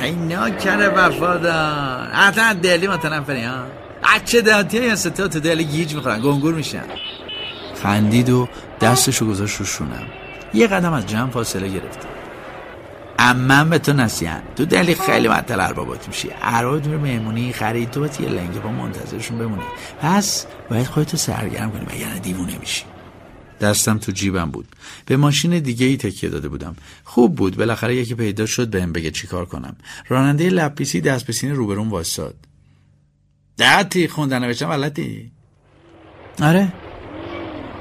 این 0.03 0.29
ناکر 0.29 0.93
وفادار. 0.97 2.09
حتما 2.13 2.53
دلی 2.53 2.89
متنفری 2.89 3.45
ها 3.45 3.65
بچه 4.03 4.41
دهاتی 4.41 4.79
های 4.79 4.97
ستا 4.97 5.29
تو 5.29 5.41
دلی 5.41 5.65
گیج 5.65 5.95
می‌خورن 5.95 6.21
گنگور 6.21 6.55
میشن. 6.55 6.85
خندید 7.83 8.31
و 8.31 8.49
دستشو 8.81 9.27
گذاشت 9.27 9.57
رو 9.57 9.65
شونم. 9.65 10.07
یه 10.55 10.67
قدم 10.67 10.93
از 10.93 11.07
جمع 11.07 11.31
فاصله 11.31 11.69
گرفتم 11.69 12.09
امم 13.19 13.71
به 13.71 13.79
تو 13.79 13.93
نسیحن 13.93 14.43
تو 14.57 14.65
دلی 14.65 14.95
خیلی 14.95 15.29
معطل 15.29 15.61
اربابات 15.61 16.09
میشی. 16.09 16.31
ارباب 16.43 16.83
دور 16.83 16.97
مهمونی 16.97 17.53
خرید 17.53 17.91
تو 17.91 18.01
باید 18.01 18.21
یه 18.21 18.29
لنگه 18.29 18.59
با 18.59 18.71
منتظرشون 18.71 19.39
بمونی. 19.39 19.63
پس 20.03 20.47
باید 20.71 20.87
خودتو 20.87 21.17
سرگرم 21.17 21.71
کنی 21.71 21.85
و 21.85 22.01
یعنی 22.01 22.21
دیوونه 22.21 22.59
میشی. 22.59 22.85
دستم 23.61 23.99
تو 23.99 24.13
جیبم 24.13 24.51
بود. 24.51 24.69
به 25.07 25.17
ماشین 25.17 25.59
دیگه 25.59 25.87
ای 25.87 25.97
تکیه 25.97 26.31
داده 26.31 26.49
بودم. 26.49 26.77
خوب 27.05 27.35
بود. 27.35 27.57
بالاخره 27.57 27.95
یکی 27.97 28.15
پیدا 28.15 28.47
شد 28.47 28.71
بهم 28.71 28.93
بگه 28.93 29.11
چیکار 29.11 29.45
کنم. 29.47 29.77
راننده 30.09 30.51
لپیسی 30.51 31.01
دست 31.01 31.27
به 31.27 31.33
سینه 31.33 31.53
روبرون 31.55 31.89
واساد 31.89 32.35
دهتی 33.57 34.09
خوندن 34.09 34.45
نوشتن 34.45 34.69
بلدی 34.69 35.31
آره. 36.43 36.73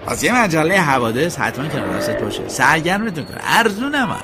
پس 0.06 0.24
یه 0.24 0.44
مجله 0.44 0.82
حوادث 0.82 1.38
حتما 1.38 1.68
کنار 1.68 1.98
دستت 1.98 2.22
باشه. 2.22 2.48
سرگرمتون 2.48 3.26
کنه 3.26 3.38
ارزونه 3.42 4.06
من 4.06 4.22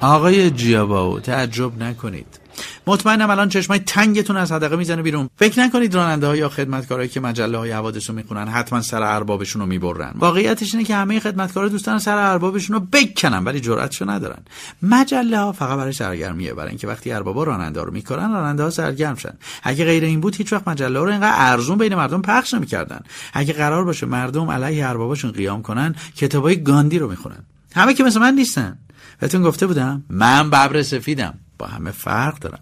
آقای 0.00 0.50
جیاباو 0.50 1.20
تعجب 1.20 1.82
نکنید. 1.82 2.43
مطمئنم 2.86 3.30
الان 3.30 3.48
چشمای 3.48 3.78
تنگتون 3.78 4.36
از 4.36 4.52
حدقه 4.52 4.76
می‌زنه 4.76 5.02
بیرون. 5.02 5.30
فکر 5.36 5.60
نکنید 5.60 5.94
راننده 5.94 6.26
ها 6.26 6.36
یا 6.36 6.48
خدمتکارایی 6.48 7.08
که 7.08 7.20
مجله 7.20 7.58
های 7.58 7.70
حوادث 7.70 8.10
رو 8.10 8.16
می‌خونن 8.16 8.48
حتما 8.48 8.82
سر 8.82 9.02
اربابشون 9.02 9.62
رو 9.62 9.68
می‌برن. 9.68 10.12
واقعیتش 10.18 10.74
اینه 10.74 10.86
که 10.86 10.96
همه 10.96 11.20
خدمتکارا 11.20 11.68
دوستان 11.68 11.98
سر 11.98 12.18
اربابشون 12.18 12.76
رو 12.76 12.86
بکنن 12.92 13.44
ولی 13.44 13.60
جرأتشو 13.60 14.10
ندارن. 14.10 14.38
مجله 14.82 15.38
ها 15.38 15.52
فقط 15.52 15.78
برای 15.78 15.92
سرگرمیه 15.92 16.54
برای 16.54 16.68
اینکه 16.68 16.86
وقتی 16.86 17.12
اربابا 17.12 17.44
راننده 17.44 17.82
رو 17.82 17.92
می‌کنن 17.92 18.32
راننده 18.32 18.62
ها 18.62 18.70
سرگرم 18.70 19.14
شن. 19.14 19.34
اگه 19.62 19.84
غیر 19.84 20.04
این 20.04 20.20
بود 20.20 20.36
هیچ 20.36 20.52
وقت 20.52 20.68
مجله 20.68 20.98
رو 20.98 21.08
اینقدر 21.08 21.34
ارزون 21.36 21.78
بین 21.78 21.94
مردم 21.94 22.22
پخش 22.22 22.54
نمی‌کردن. 22.54 23.00
اگه 23.32 23.52
قرار 23.52 23.84
باشه 23.84 24.06
مردم 24.06 24.50
علیه 24.50 24.88
ارباباشون 24.88 25.32
قیام 25.32 25.62
کنن 25.62 25.94
کتابای 26.16 26.62
گاندی 26.62 26.98
رو 26.98 27.10
می‌خونن. 27.10 27.44
همه 27.74 27.94
که 27.94 28.04
مثل 28.04 28.20
من 28.20 28.34
نیستن. 28.34 28.78
بهتون 29.20 29.42
گفته 29.42 29.66
بودم 29.66 30.04
من 30.10 30.50
ببر 30.50 30.82
سفیدم. 30.82 31.34
با 31.58 31.66
همه 31.66 31.90
فرق 31.90 32.38
دارم. 32.38 32.58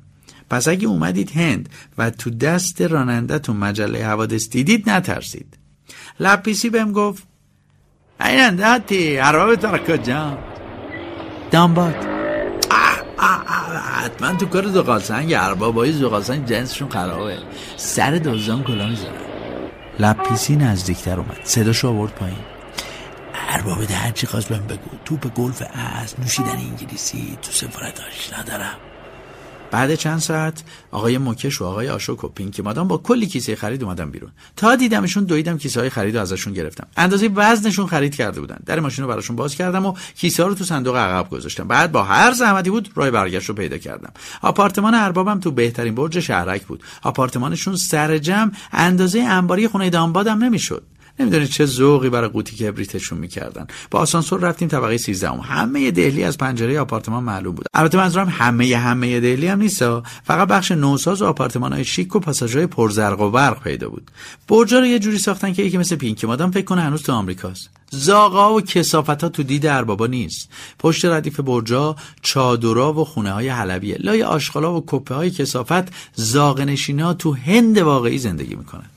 پس 0.53 0.69
اگه 0.69 0.89
اومدید 0.89 1.31
هند 1.31 1.69
و 1.99 2.11
تو 2.11 2.31
دست 2.31 2.83
راننده 2.83 3.39
تو 3.39 3.53
مجله 3.53 4.07
حوادث 4.07 4.49
دیدید 4.49 4.91
نترسید. 4.91 5.59
لپیسی 6.21 6.71
بهم 6.71 6.93
گفت. 6.93 7.23
این 8.21 8.41
انداتی 8.41 9.17
عربه 9.17 9.57
تو 9.57 9.79
کجا؟ 9.79 10.39
دانباد 11.51 11.95
حتما 14.03 14.33
تو 14.33 14.47
کار 14.47 14.69
زغالسنگ 14.69 15.35
اربابای 15.35 15.93
زغالسنگ 15.93 16.47
جنسشون 16.47 16.89
خرابه. 16.89 17.39
سر 17.77 18.11
دوزان 18.11 18.63
کلا 18.65 18.89
می‌زنن. 18.89 19.13
لپیسی 19.99 20.57
نزدیکتر 20.57 21.21
اومد. 21.21 21.41
صداشو 21.45 21.89
آورد 21.89 22.13
پایین. 22.13 22.39
ارباب 23.49 23.91
هرچی 23.91 24.27
خواست 24.27 24.49
بهم 24.49 24.67
بگو؟ 24.67 25.17
به 25.17 25.29
گلف 25.29 25.63
از 26.03 26.21
نوشیدن 26.21 26.49
انگلیسی 26.49 27.39
تو 27.43 27.53
سفارتاش 27.53 28.33
ندارم 28.39 28.77
بعد 29.73 29.95
چند 29.95 30.19
ساعت 30.19 30.63
آقای 30.91 31.19
موکش 31.19 31.61
و 31.61 31.65
آقای 31.65 31.89
آشوک 31.89 32.25
و 32.25 32.29
پینکی 32.29 32.63
مادام 32.63 32.89
با 32.89 32.99
کلی 32.99 33.27
کیسه 33.27 33.57
خرید 33.57 33.85
اومدم 33.85 34.11
بیرون. 34.11 34.31
تا 34.57 34.77
دیدمشون 34.77 35.25
دویدم 35.25 35.59
کیسه 35.59 35.81
های 35.81 35.91
خرید 35.91 36.17
رو 36.17 36.23
ازشون 36.23 36.53
گرفتم. 36.53 36.87
اندازه 36.97 37.29
وزنشون 37.29 37.87
خرید 37.87 38.15
کرده 38.15 38.41
بودن. 38.41 38.59
در 38.67 38.81
ماشین 38.81 39.05
رو 39.05 39.11
براشون 39.11 39.37
باز 39.37 39.55
کردم 39.55 39.87
و 39.87 39.95
کیسه 40.17 40.43
ها 40.43 40.49
رو 40.49 40.55
تو 40.55 40.65
صندوق 40.65 40.97
عقب 40.97 41.31
گذاشتم. 41.31 41.69
بعد 41.69 41.93
با 41.93 42.03
هر 42.03 42.33
زحمتی 42.33 42.71
بود 42.71 42.89
راه 42.95 43.11
برگشت 43.11 43.49
رو 43.49 43.55
پیدا 43.55 43.79
کردم. 43.79 44.13
آپارتمان 44.43 44.95
اربابم 44.95 45.41
تو 45.41 45.51
بهترین 45.51 45.95
برج 45.95 46.21
شهرک 46.21 46.67
بود. 46.67 46.83
آپارتمانشون 47.03 47.77
سر 47.77 48.19
جمع 48.19 48.51
اندازه 48.73 49.21
انباری 49.21 49.69
خونه 49.69 49.91
دانبادم 49.91 50.45
نمی‌شد. 50.45 50.83
نمی‌دونید 51.21 51.49
چه 51.49 51.67
ذوقی 51.67 52.11
برای 52.11 52.29
قوطی 52.29 52.57
کبریتشون 52.57 53.19
می‌کردن. 53.19 53.67
با 53.91 53.99
آسانسور 53.99 54.41
رفتیم 54.41 54.69
طبقه 54.69 54.97
13 54.97 55.31
همه 55.31 55.91
دهلی 55.91 56.25
از 56.25 56.39
پنجره 56.39 56.81
آپارتمان 56.81 57.25
معلوم 57.25 57.55
بود. 57.55 57.67
البته 57.75 57.99
منظورم 57.99 58.29
همه 58.29 58.77
همه 58.77 59.21
دهلی 59.21 59.47
هم 59.47 59.59
نیست 59.59 59.83
فقط 60.25 60.49
بخش 60.49 60.73
نوساز 60.73 61.23
و 61.23 61.27
آپارتمان 61.27 61.73
های 61.73 61.85
شیک 61.85 62.17
و 62.17 62.21
پاساژهای 62.21 62.67
پرزرق 62.67 63.21
و 63.21 63.31
برق 63.31 63.63
پیدا 63.63 63.89
بود. 63.89 64.11
برجا 64.49 64.79
رو 64.79 64.87
یه 64.87 64.99
جوری 64.99 65.19
ساختن 65.19 65.53
که 65.53 65.63
یکی 65.63 65.79
مثل 65.79 65.97
پینکی 65.97 66.27
مادام 66.27 66.51
فکر 66.51 66.65
کنه 66.65 66.83
هنوز 66.83 67.03
تو 67.03 67.13
آمریکاست. 67.13 67.71
زاغا 67.91 68.55
و 68.55 68.61
کسافت 68.61 69.23
ها 69.23 69.29
تو 69.29 69.43
دید 69.43 69.67
اربابا 69.67 70.07
نیست. 70.07 70.49
پشت 70.79 71.05
ردیف 71.05 71.41
برجا 71.41 71.97
چادرا 72.23 72.93
و 72.93 73.05
خونه 73.05 73.33
های 73.33 73.49
حلبیه. 73.49 73.97
لای 74.01 74.23
آشغالا 74.23 74.75
و 74.75 74.85
کپه 74.87 75.15
های 75.15 75.31
کسافت 75.31 75.93
زاغنشینا 76.15 77.15
تو 77.15 77.33
هند 77.33 77.79
واقعی 77.79 78.19
زندگی 78.19 78.55
می‌کنن. 78.55 78.92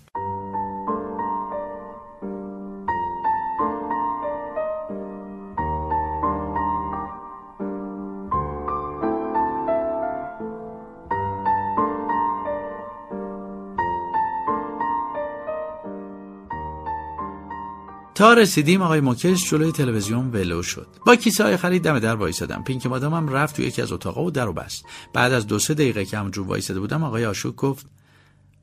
تا 18.16 18.34
رسیدیم 18.34 18.82
آقای 18.82 19.02
مکش 19.02 19.50
جلوی 19.50 19.72
تلویزیون 19.72 20.32
ولو 20.32 20.64
شد. 20.64 20.88
با 21.06 21.16
کیسه 21.16 21.44
های 21.44 21.58
خرید 21.58 21.84
دم 21.84 22.00
در 22.00 22.16
وایسادم. 22.16 22.64
پینک 22.64 22.86
مادامم 22.86 23.30
رفت 23.30 23.56
تو 23.56 23.62
یکی 23.62 23.82
از 23.82 23.92
اتاقا 23.92 24.24
و 24.24 24.32
در 24.32 24.48
و 24.48 24.54
بست. 24.54 24.86
بعد 25.14 25.34
از 25.34 25.48
دو 25.48 25.60
سه 25.60 25.74
دقیقه 25.74 26.06
که 26.06 26.18
همونجور 26.18 26.48
وایساده 26.48 26.80
بودم 26.80 27.04
آقای 27.04 27.26
آشوک 27.26 27.56
گفت 27.56 27.86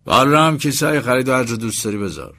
بالا 0.05 0.47
هم 0.47 0.59
کیسه 0.59 0.87
های 0.87 1.01
خرید 1.01 1.29
و 1.29 1.33
هر 1.33 1.45
جا 1.45 1.57
دوست 1.57 1.85
داری 1.85 1.99
بذار. 1.99 2.35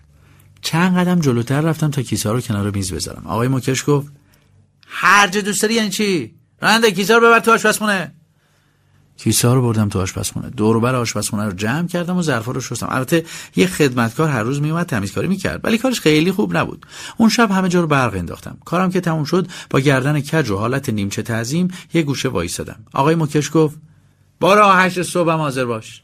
چند 0.62 0.98
قدم 0.98 1.20
جلوتر 1.20 1.62
رفتم 1.62 1.92
تا 1.92 2.02
کیسه 2.02 2.30
رو 2.30 2.42
کنار 2.42 2.72
میز 2.72 2.94
بذارم. 2.94 3.24
آقای 3.26 3.48
مکش 3.48 3.84
گفت 3.88 4.12
هر 4.88 5.28
جا 5.28 5.42
دوست 5.42 5.62
داری 5.62 5.74
یعنی 5.74 5.90
چی؟ 5.90 6.36
راننده 6.62 6.92
کیسه 6.92 7.16
رو 7.16 7.28
ببر 7.28 7.40
تو 7.40 7.52
آشپزخونه. 7.52 8.16
کیسه 9.18 9.54
رو 9.54 9.62
بردم 9.62 9.90
تو 9.90 10.00
آشپزخونه. 10.00 10.50
دور 10.50 10.80
بر 10.80 10.96
آشپزخونه 10.96 11.46
رو 11.46 11.52
جمع 11.52 11.88
کردم 11.88 12.18
و 12.18 12.22
ظرفا 12.22 12.52
رو 12.52 12.62
شستم. 12.62 12.88
البته 12.90 13.26
یه 13.56 13.68
خدمتکار 13.68 14.30
هر 14.30 14.44
روز 14.44 14.62
میومد 14.62 14.86
تمیزکاری 14.86 15.28
می‌کرد 15.28 15.62
ولی 15.64 15.78
کارش 15.78 16.02
خیلی 16.02 16.32
خوب 16.32 16.58
نبود. 16.58 16.86
اون 17.18 17.30
شب 17.30 17.52
همه 17.52 17.70
جا 17.70 17.82
رو 17.82 17.88
برق 17.88 18.14
انداختم. 18.14 18.58
کارم 18.66 18.92
که 18.92 19.02
تموم 19.02 19.24
شد 19.24 19.48
با 19.70 19.80
گردن 19.80 20.22
کج 20.22 20.50
و 20.50 20.58
حالت 20.58 20.90
نیمچه 20.90 21.22
تعظیم 21.22 21.68
یه 21.94 22.04
گوشه 22.04 22.30
وایسادم 22.30 22.80
آقای 22.94 23.16
مکش 23.16 23.52
گفت 23.54 23.78
بارا 24.40 24.74
هشت 24.74 25.04
صبحم 25.04 25.38
حاضر 25.38 25.66
باش. 25.66 26.03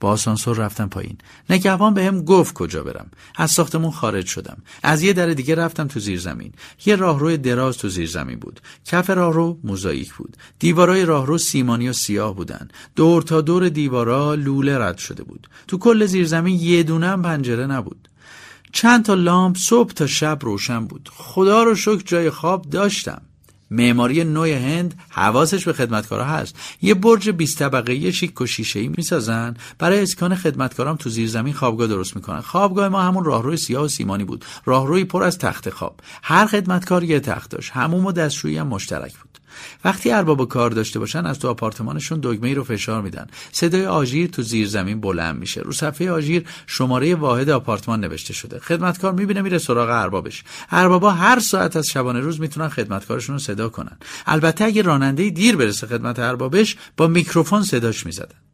با 0.00 0.10
آسانسور 0.10 0.56
رفتم 0.56 0.88
پایین. 0.88 1.18
نگهبان 1.50 1.94
بهم 1.94 2.24
گفت 2.24 2.54
کجا 2.54 2.82
برم. 2.82 3.10
از 3.36 3.50
ساختمون 3.50 3.90
خارج 3.90 4.26
شدم. 4.26 4.58
از 4.82 5.02
یه 5.02 5.12
در 5.12 5.26
دیگه 5.26 5.54
رفتم 5.54 5.86
تو 5.86 6.00
زیر 6.00 6.20
زمین 6.20 6.52
یه 6.86 6.96
راهروی 6.96 7.36
دراز 7.36 7.78
تو 7.78 7.88
زیر 7.88 8.08
زمین 8.08 8.38
بود. 8.38 8.60
کف 8.84 9.10
راهرو 9.10 9.58
موزاییک 9.64 10.14
بود. 10.14 10.36
دیوارای 10.58 11.04
راهرو 11.04 11.38
سیمانی 11.38 11.88
و 11.88 11.92
سیاه 11.92 12.34
بودن. 12.34 12.68
دور 12.96 13.22
تا 13.22 13.40
دور 13.40 13.68
دیوارا 13.68 14.34
لوله 14.34 14.78
رد 14.78 14.98
شده 14.98 15.22
بود. 15.22 15.48
تو 15.68 15.78
کل 15.78 16.06
زیر 16.06 16.26
زمین 16.26 16.60
یه 16.60 16.82
دونه 16.82 17.16
پنجره 17.16 17.66
نبود. 17.66 18.08
چند 18.72 19.04
تا 19.04 19.14
لامپ 19.14 19.56
صبح 19.56 19.92
تا 19.92 20.06
شب 20.06 20.38
روشن 20.42 20.84
بود. 20.84 21.10
خدا 21.12 21.62
رو 21.62 21.74
شکر 21.74 22.02
جای 22.06 22.30
خواب 22.30 22.70
داشتم. 22.70 23.22
معماری 23.70 24.24
نوع 24.24 24.48
هند 24.48 25.00
حواسش 25.08 25.64
به 25.64 25.72
خدمتکارا 25.72 26.24
هست. 26.24 26.56
یه 26.82 26.94
برج 26.94 27.30
20 27.30 27.58
طبقه 27.58 28.10
شیک 28.10 28.40
و 28.40 28.46
شیشه 28.46 28.80
ای 28.80 28.90
می‌سازن. 28.96 29.54
برای 29.78 30.02
اسکان 30.02 30.34
خدمتکارام 30.34 30.96
تو 30.96 31.10
زیر 31.10 31.28
زمین 31.28 31.54
خوابگاه 31.54 31.86
درست 31.86 32.16
می‌کنن. 32.16 32.40
خوابگاه 32.40 32.88
ما 32.88 33.02
همون 33.02 33.24
راهروی 33.24 33.56
سیاه 33.56 33.84
و 33.84 33.88
سیمانی 33.88 34.24
بود. 34.24 34.44
راهروی 34.64 35.04
پر 35.04 35.22
از 35.22 35.38
تخت 35.38 35.70
خواب. 35.70 36.00
هر 36.22 36.46
خدمتکار 36.46 37.04
یه 37.04 37.20
تخت 37.20 37.50
داشت. 37.50 37.70
همون 37.72 38.04
و 38.04 38.12
دستشویی 38.12 38.58
هم 38.58 38.66
مشترک 38.66 39.12
بود. 39.18 39.29
وقتی 39.84 40.10
ارباب 40.10 40.48
کار 40.48 40.70
داشته 40.70 40.98
باشن 40.98 41.26
از 41.26 41.38
تو 41.38 41.48
آپارتمانشون 41.48 42.20
دگمه 42.20 42.48
ای 42.48 42.54
رو 42.54 42.64
فشار 42.64 43.02
میدن. 43.02 43.26
صدای 43.52 43.86
آژیر 43.86 44.30
تو 44.30 44.42
زیر 44.42 44.68
زمین 44.68 45.00
بلند 45.00 45.38
میشه. 45.38 45.60
رو 45.60 45.72
صفحه 45.72 46.10
آژیر 46.10 46.44
شماره 46.66 47.14
واحد 47.14 47.50
آپارتمان 47.50 48.00
نوشته 48.00 48.32
شده. 48.32 48.58
خدمتکار 48.58 49.12
می‌بینه 49.12 49.42
میره 49.42 49.58
سراغ 49.58 49.88
اربابش. 49.90 50.44
اربابا 50.70 51.10
هر 51.10 51.38
ساعت 51.38 51.76
از 51.76 51.86
شبانه 51.86 52.20
روز 52.20 52.40
می‌تونن 52.40 52.68
خدمتکارشون 52.68 53.34
رو 53.34 53.38
صدا 53.38 53.68
کنن. 53.68 53.98
البته 54.26 54.64
اگه 54.64 54.82
راننده 54.82 55.30
دیر 55.30 55.56
برسه 55.56 55.86
خدمت 55.86 56.18
اربابش 56.18 56.76
با 56.96 57.06
میکروفون 57.06 57.62
صداش 57.62 58.06
می‌زدن. 58.06 58.49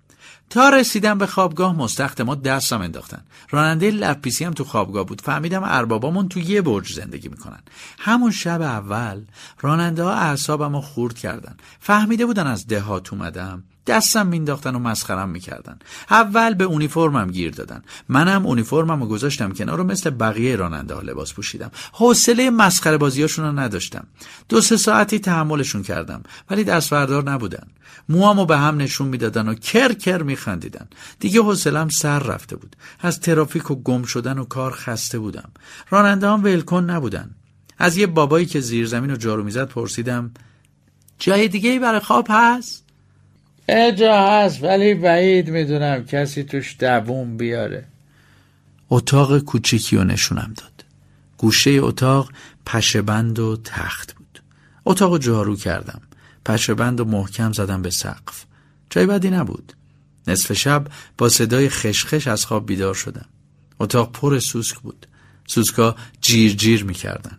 تا 0.50 0.68
رسیدم 0.68 1.18
به 1.18 1.26
خوابگاه 1.26 1.76
مستخت 1.76 2.20
ما 2.20 2.35
دستم 2.35 2.80
انداختن. 2.80 3.24
راننده 3.50 3.90
لپیسی 3.90 4.44
هم 4.44 4.52
تو 4.52 4.64
خوابگاه 4.64 5.04
بود. 5.04 5.20
فهمیدم 5.20 5.62
اربابامون 5.64 6.28
تو 6.28 6.40
یه 6.40 6.62
برج 6.62 6.92
زندگی 6.92 7.28
می‌کنن. 7.28 7.61
همون 7.98 8.30
شب 8.30 8.62
اول 8.62 9.22
راننده 9.61 10.02
ها 10.02 10.12
اعصابم 10.14 10.72
رو 10.72 10.80
خورد 10.80 11.18
کردن. 11.18 11.56
فهمیده 11.80 12.26
بودن 12.26 12.46
از 12.46 12.66
دهات 12.66 13.12
اومدم. 13.12 13.64
دستم 13.87 14.27
مینداختن 14.27 14.75
و 14.75 14.79
مسخرم 14.79 15.29
می‌کردن. 15.29 15.79
اول 16.11 16.55
به 16.55 16.64
اونیفرمم 16.64 17.31
گیر 17.31 17.53
دادن. 17.53 17.83
منم 18.09 18.46
اونیفرمم 18.46 19.03
رو 19.03 19.09
گذاشتم 19.09 19.53
کنار 19.53 19.79
رو 19.79 19.85
مثل 19.85 20.11
بقیه 20.11 20.57
راننده 20.57 20.94
ها 20.94 21.01
لباس 21.01 21.33
پوشیدم. 21.33 21.70
حوصله 21.92 22.51
مسخره 22.51 22.96
بازیاشون 22.96 23.44
رو 23.44 23.59
نداشتم. 23.59 24.07
دو 24.49 24.61
سه 24.61 24.77
ساعتی 24.77 25.18
تحملشون 25.18 25.83
کردم 25.83 26.22
ولی 26.51 26.64
دستوردار 26.64 27.31
نبودن. 27.31 27.66
موامو 28.09 28.46
به 28.46 28.59
هم 28.59 28.77
نشون 28.77 29.09
می‌دادن 29.09 29.49
و 29.49 29.55
کر 29.55 29.92
کر 29.92 30.22
میخندیدن. 30.22 30.88
دیگه 31.20 31.40
حوصلم 31.40 31.88
سر 31.88 32.18
رفته 32.18 32.57
بود. 32.57 32.77
از 33.01 33.20
ترافیک 33.20 33.70
و 33.70 33.75
گم 33.75 34.03
شدن 34.03 34.38
و 34.38 34.44
کار 34.44 34.72
خسته 34.72 35.18
بودم. 35.18 35.51
راننده 35.90 36.29
هم 36.29 36.44
ولکن 36.44 36.85
نبودن. 36.85 37.31
از 37.79 37.96
یه 37.96 38.07
بابایی 38.07 38.46
که 38.46 38.61
زیر 38.61 38.87
زمین 38.87 39.11
و 39.11 39.16
جارو 39.16 39.44
می‌زد 39.44 39.68
پرسیدم 39.68 40.31
جای 41.18 41.49
دیگه 41.49 41.79
برای 41.79 42.01
خواب 42.01 42.27
هست؟ 42.31 42.86
اجا 43.68 44.29
هست 44.29 44.62
ولی 44.62 44.94
بعید 44.94 45.50
می‌دونم 45.50 46.05
کسی 46.05 46.44
توش 46.44 46.76
دووم 46.79 47.37
بیاره. 47.37 47.85
اتاق 48.90 49.38
کوچیکی 49.38 49.96
رو 49.96 50.05
نشونم 50.05 50.55
داد. 50.57 50.85
گوشه 51.38 51.70
اتاق 51.70 52.33
پشبند 52.66 53.38
و 53.38 53.57
تخت 53.64 54.14
بود. 54.14 54.42
اتاق 54.85 55.18
جارو 55.18 55.57
کردم. 55.57 56.00
پشبند 56.46 57.00
و 57.00 57.05
محکم 57.05 57.52
زدم 57.52 57.83
به 57.83 57.90
سقف. 57.90 58.44
جای 58.90 59.07
بدی 59.07 59.31
نبود. 59.31 59.72
نصف 60.26 60.52
شب 60.52 60.87
با 61.18 61.29
صدای 61.29 61.68
خشخش 61.68 62.26
از 62.26 62.44
خواب 62.46 62.66
بیدار 62.66 62.94
شدم. 62.94 63.26
اتاق 63.81 64.12
پر 64.12 64.38
سوسک 64.38 64.79
بود. 64.79 65.07
سوسکا 65.46 65.96
جیر 66.20 66.52
جیر 66.52 66.85
می‌کردن. 66.85 67.38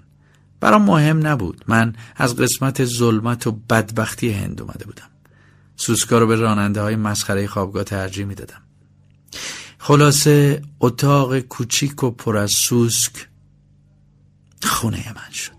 برام 0.59 0.81
مهم 0.81 1.27
نبود. 1.27 1.63
من 1.67 1.93
از 2.15 2.35
قسمت 2.35 2.85
ظلمت 2.85 3.47
و 3.47 3.51
بدبختی 3.51 4.29
هند 4.29 4.61
اومده 4.61 4.85
بودم. 4.85 5.09
سوسکا 5.77 6.17
رو 6.17 6.27
به 6.27 6.35
راننده 6.35 6.81
های 6.81 6.95
مسخره 6.95 7.47
خوابگاه 7.47 7.83
ترجیح 7.83 8.25
می‌دادم. 8.25 8.61
خلاصه 9.77 10.61
اتاق 10.79 11.39
کوچیک 11.39 12.03
و 12.03 12.11
پر 12.11 12.37
از 12.37 12.51
سوسک 12.51 13.27
خونه 14.63 15.13
من 15.15 15.31
شد. 15.31 15.56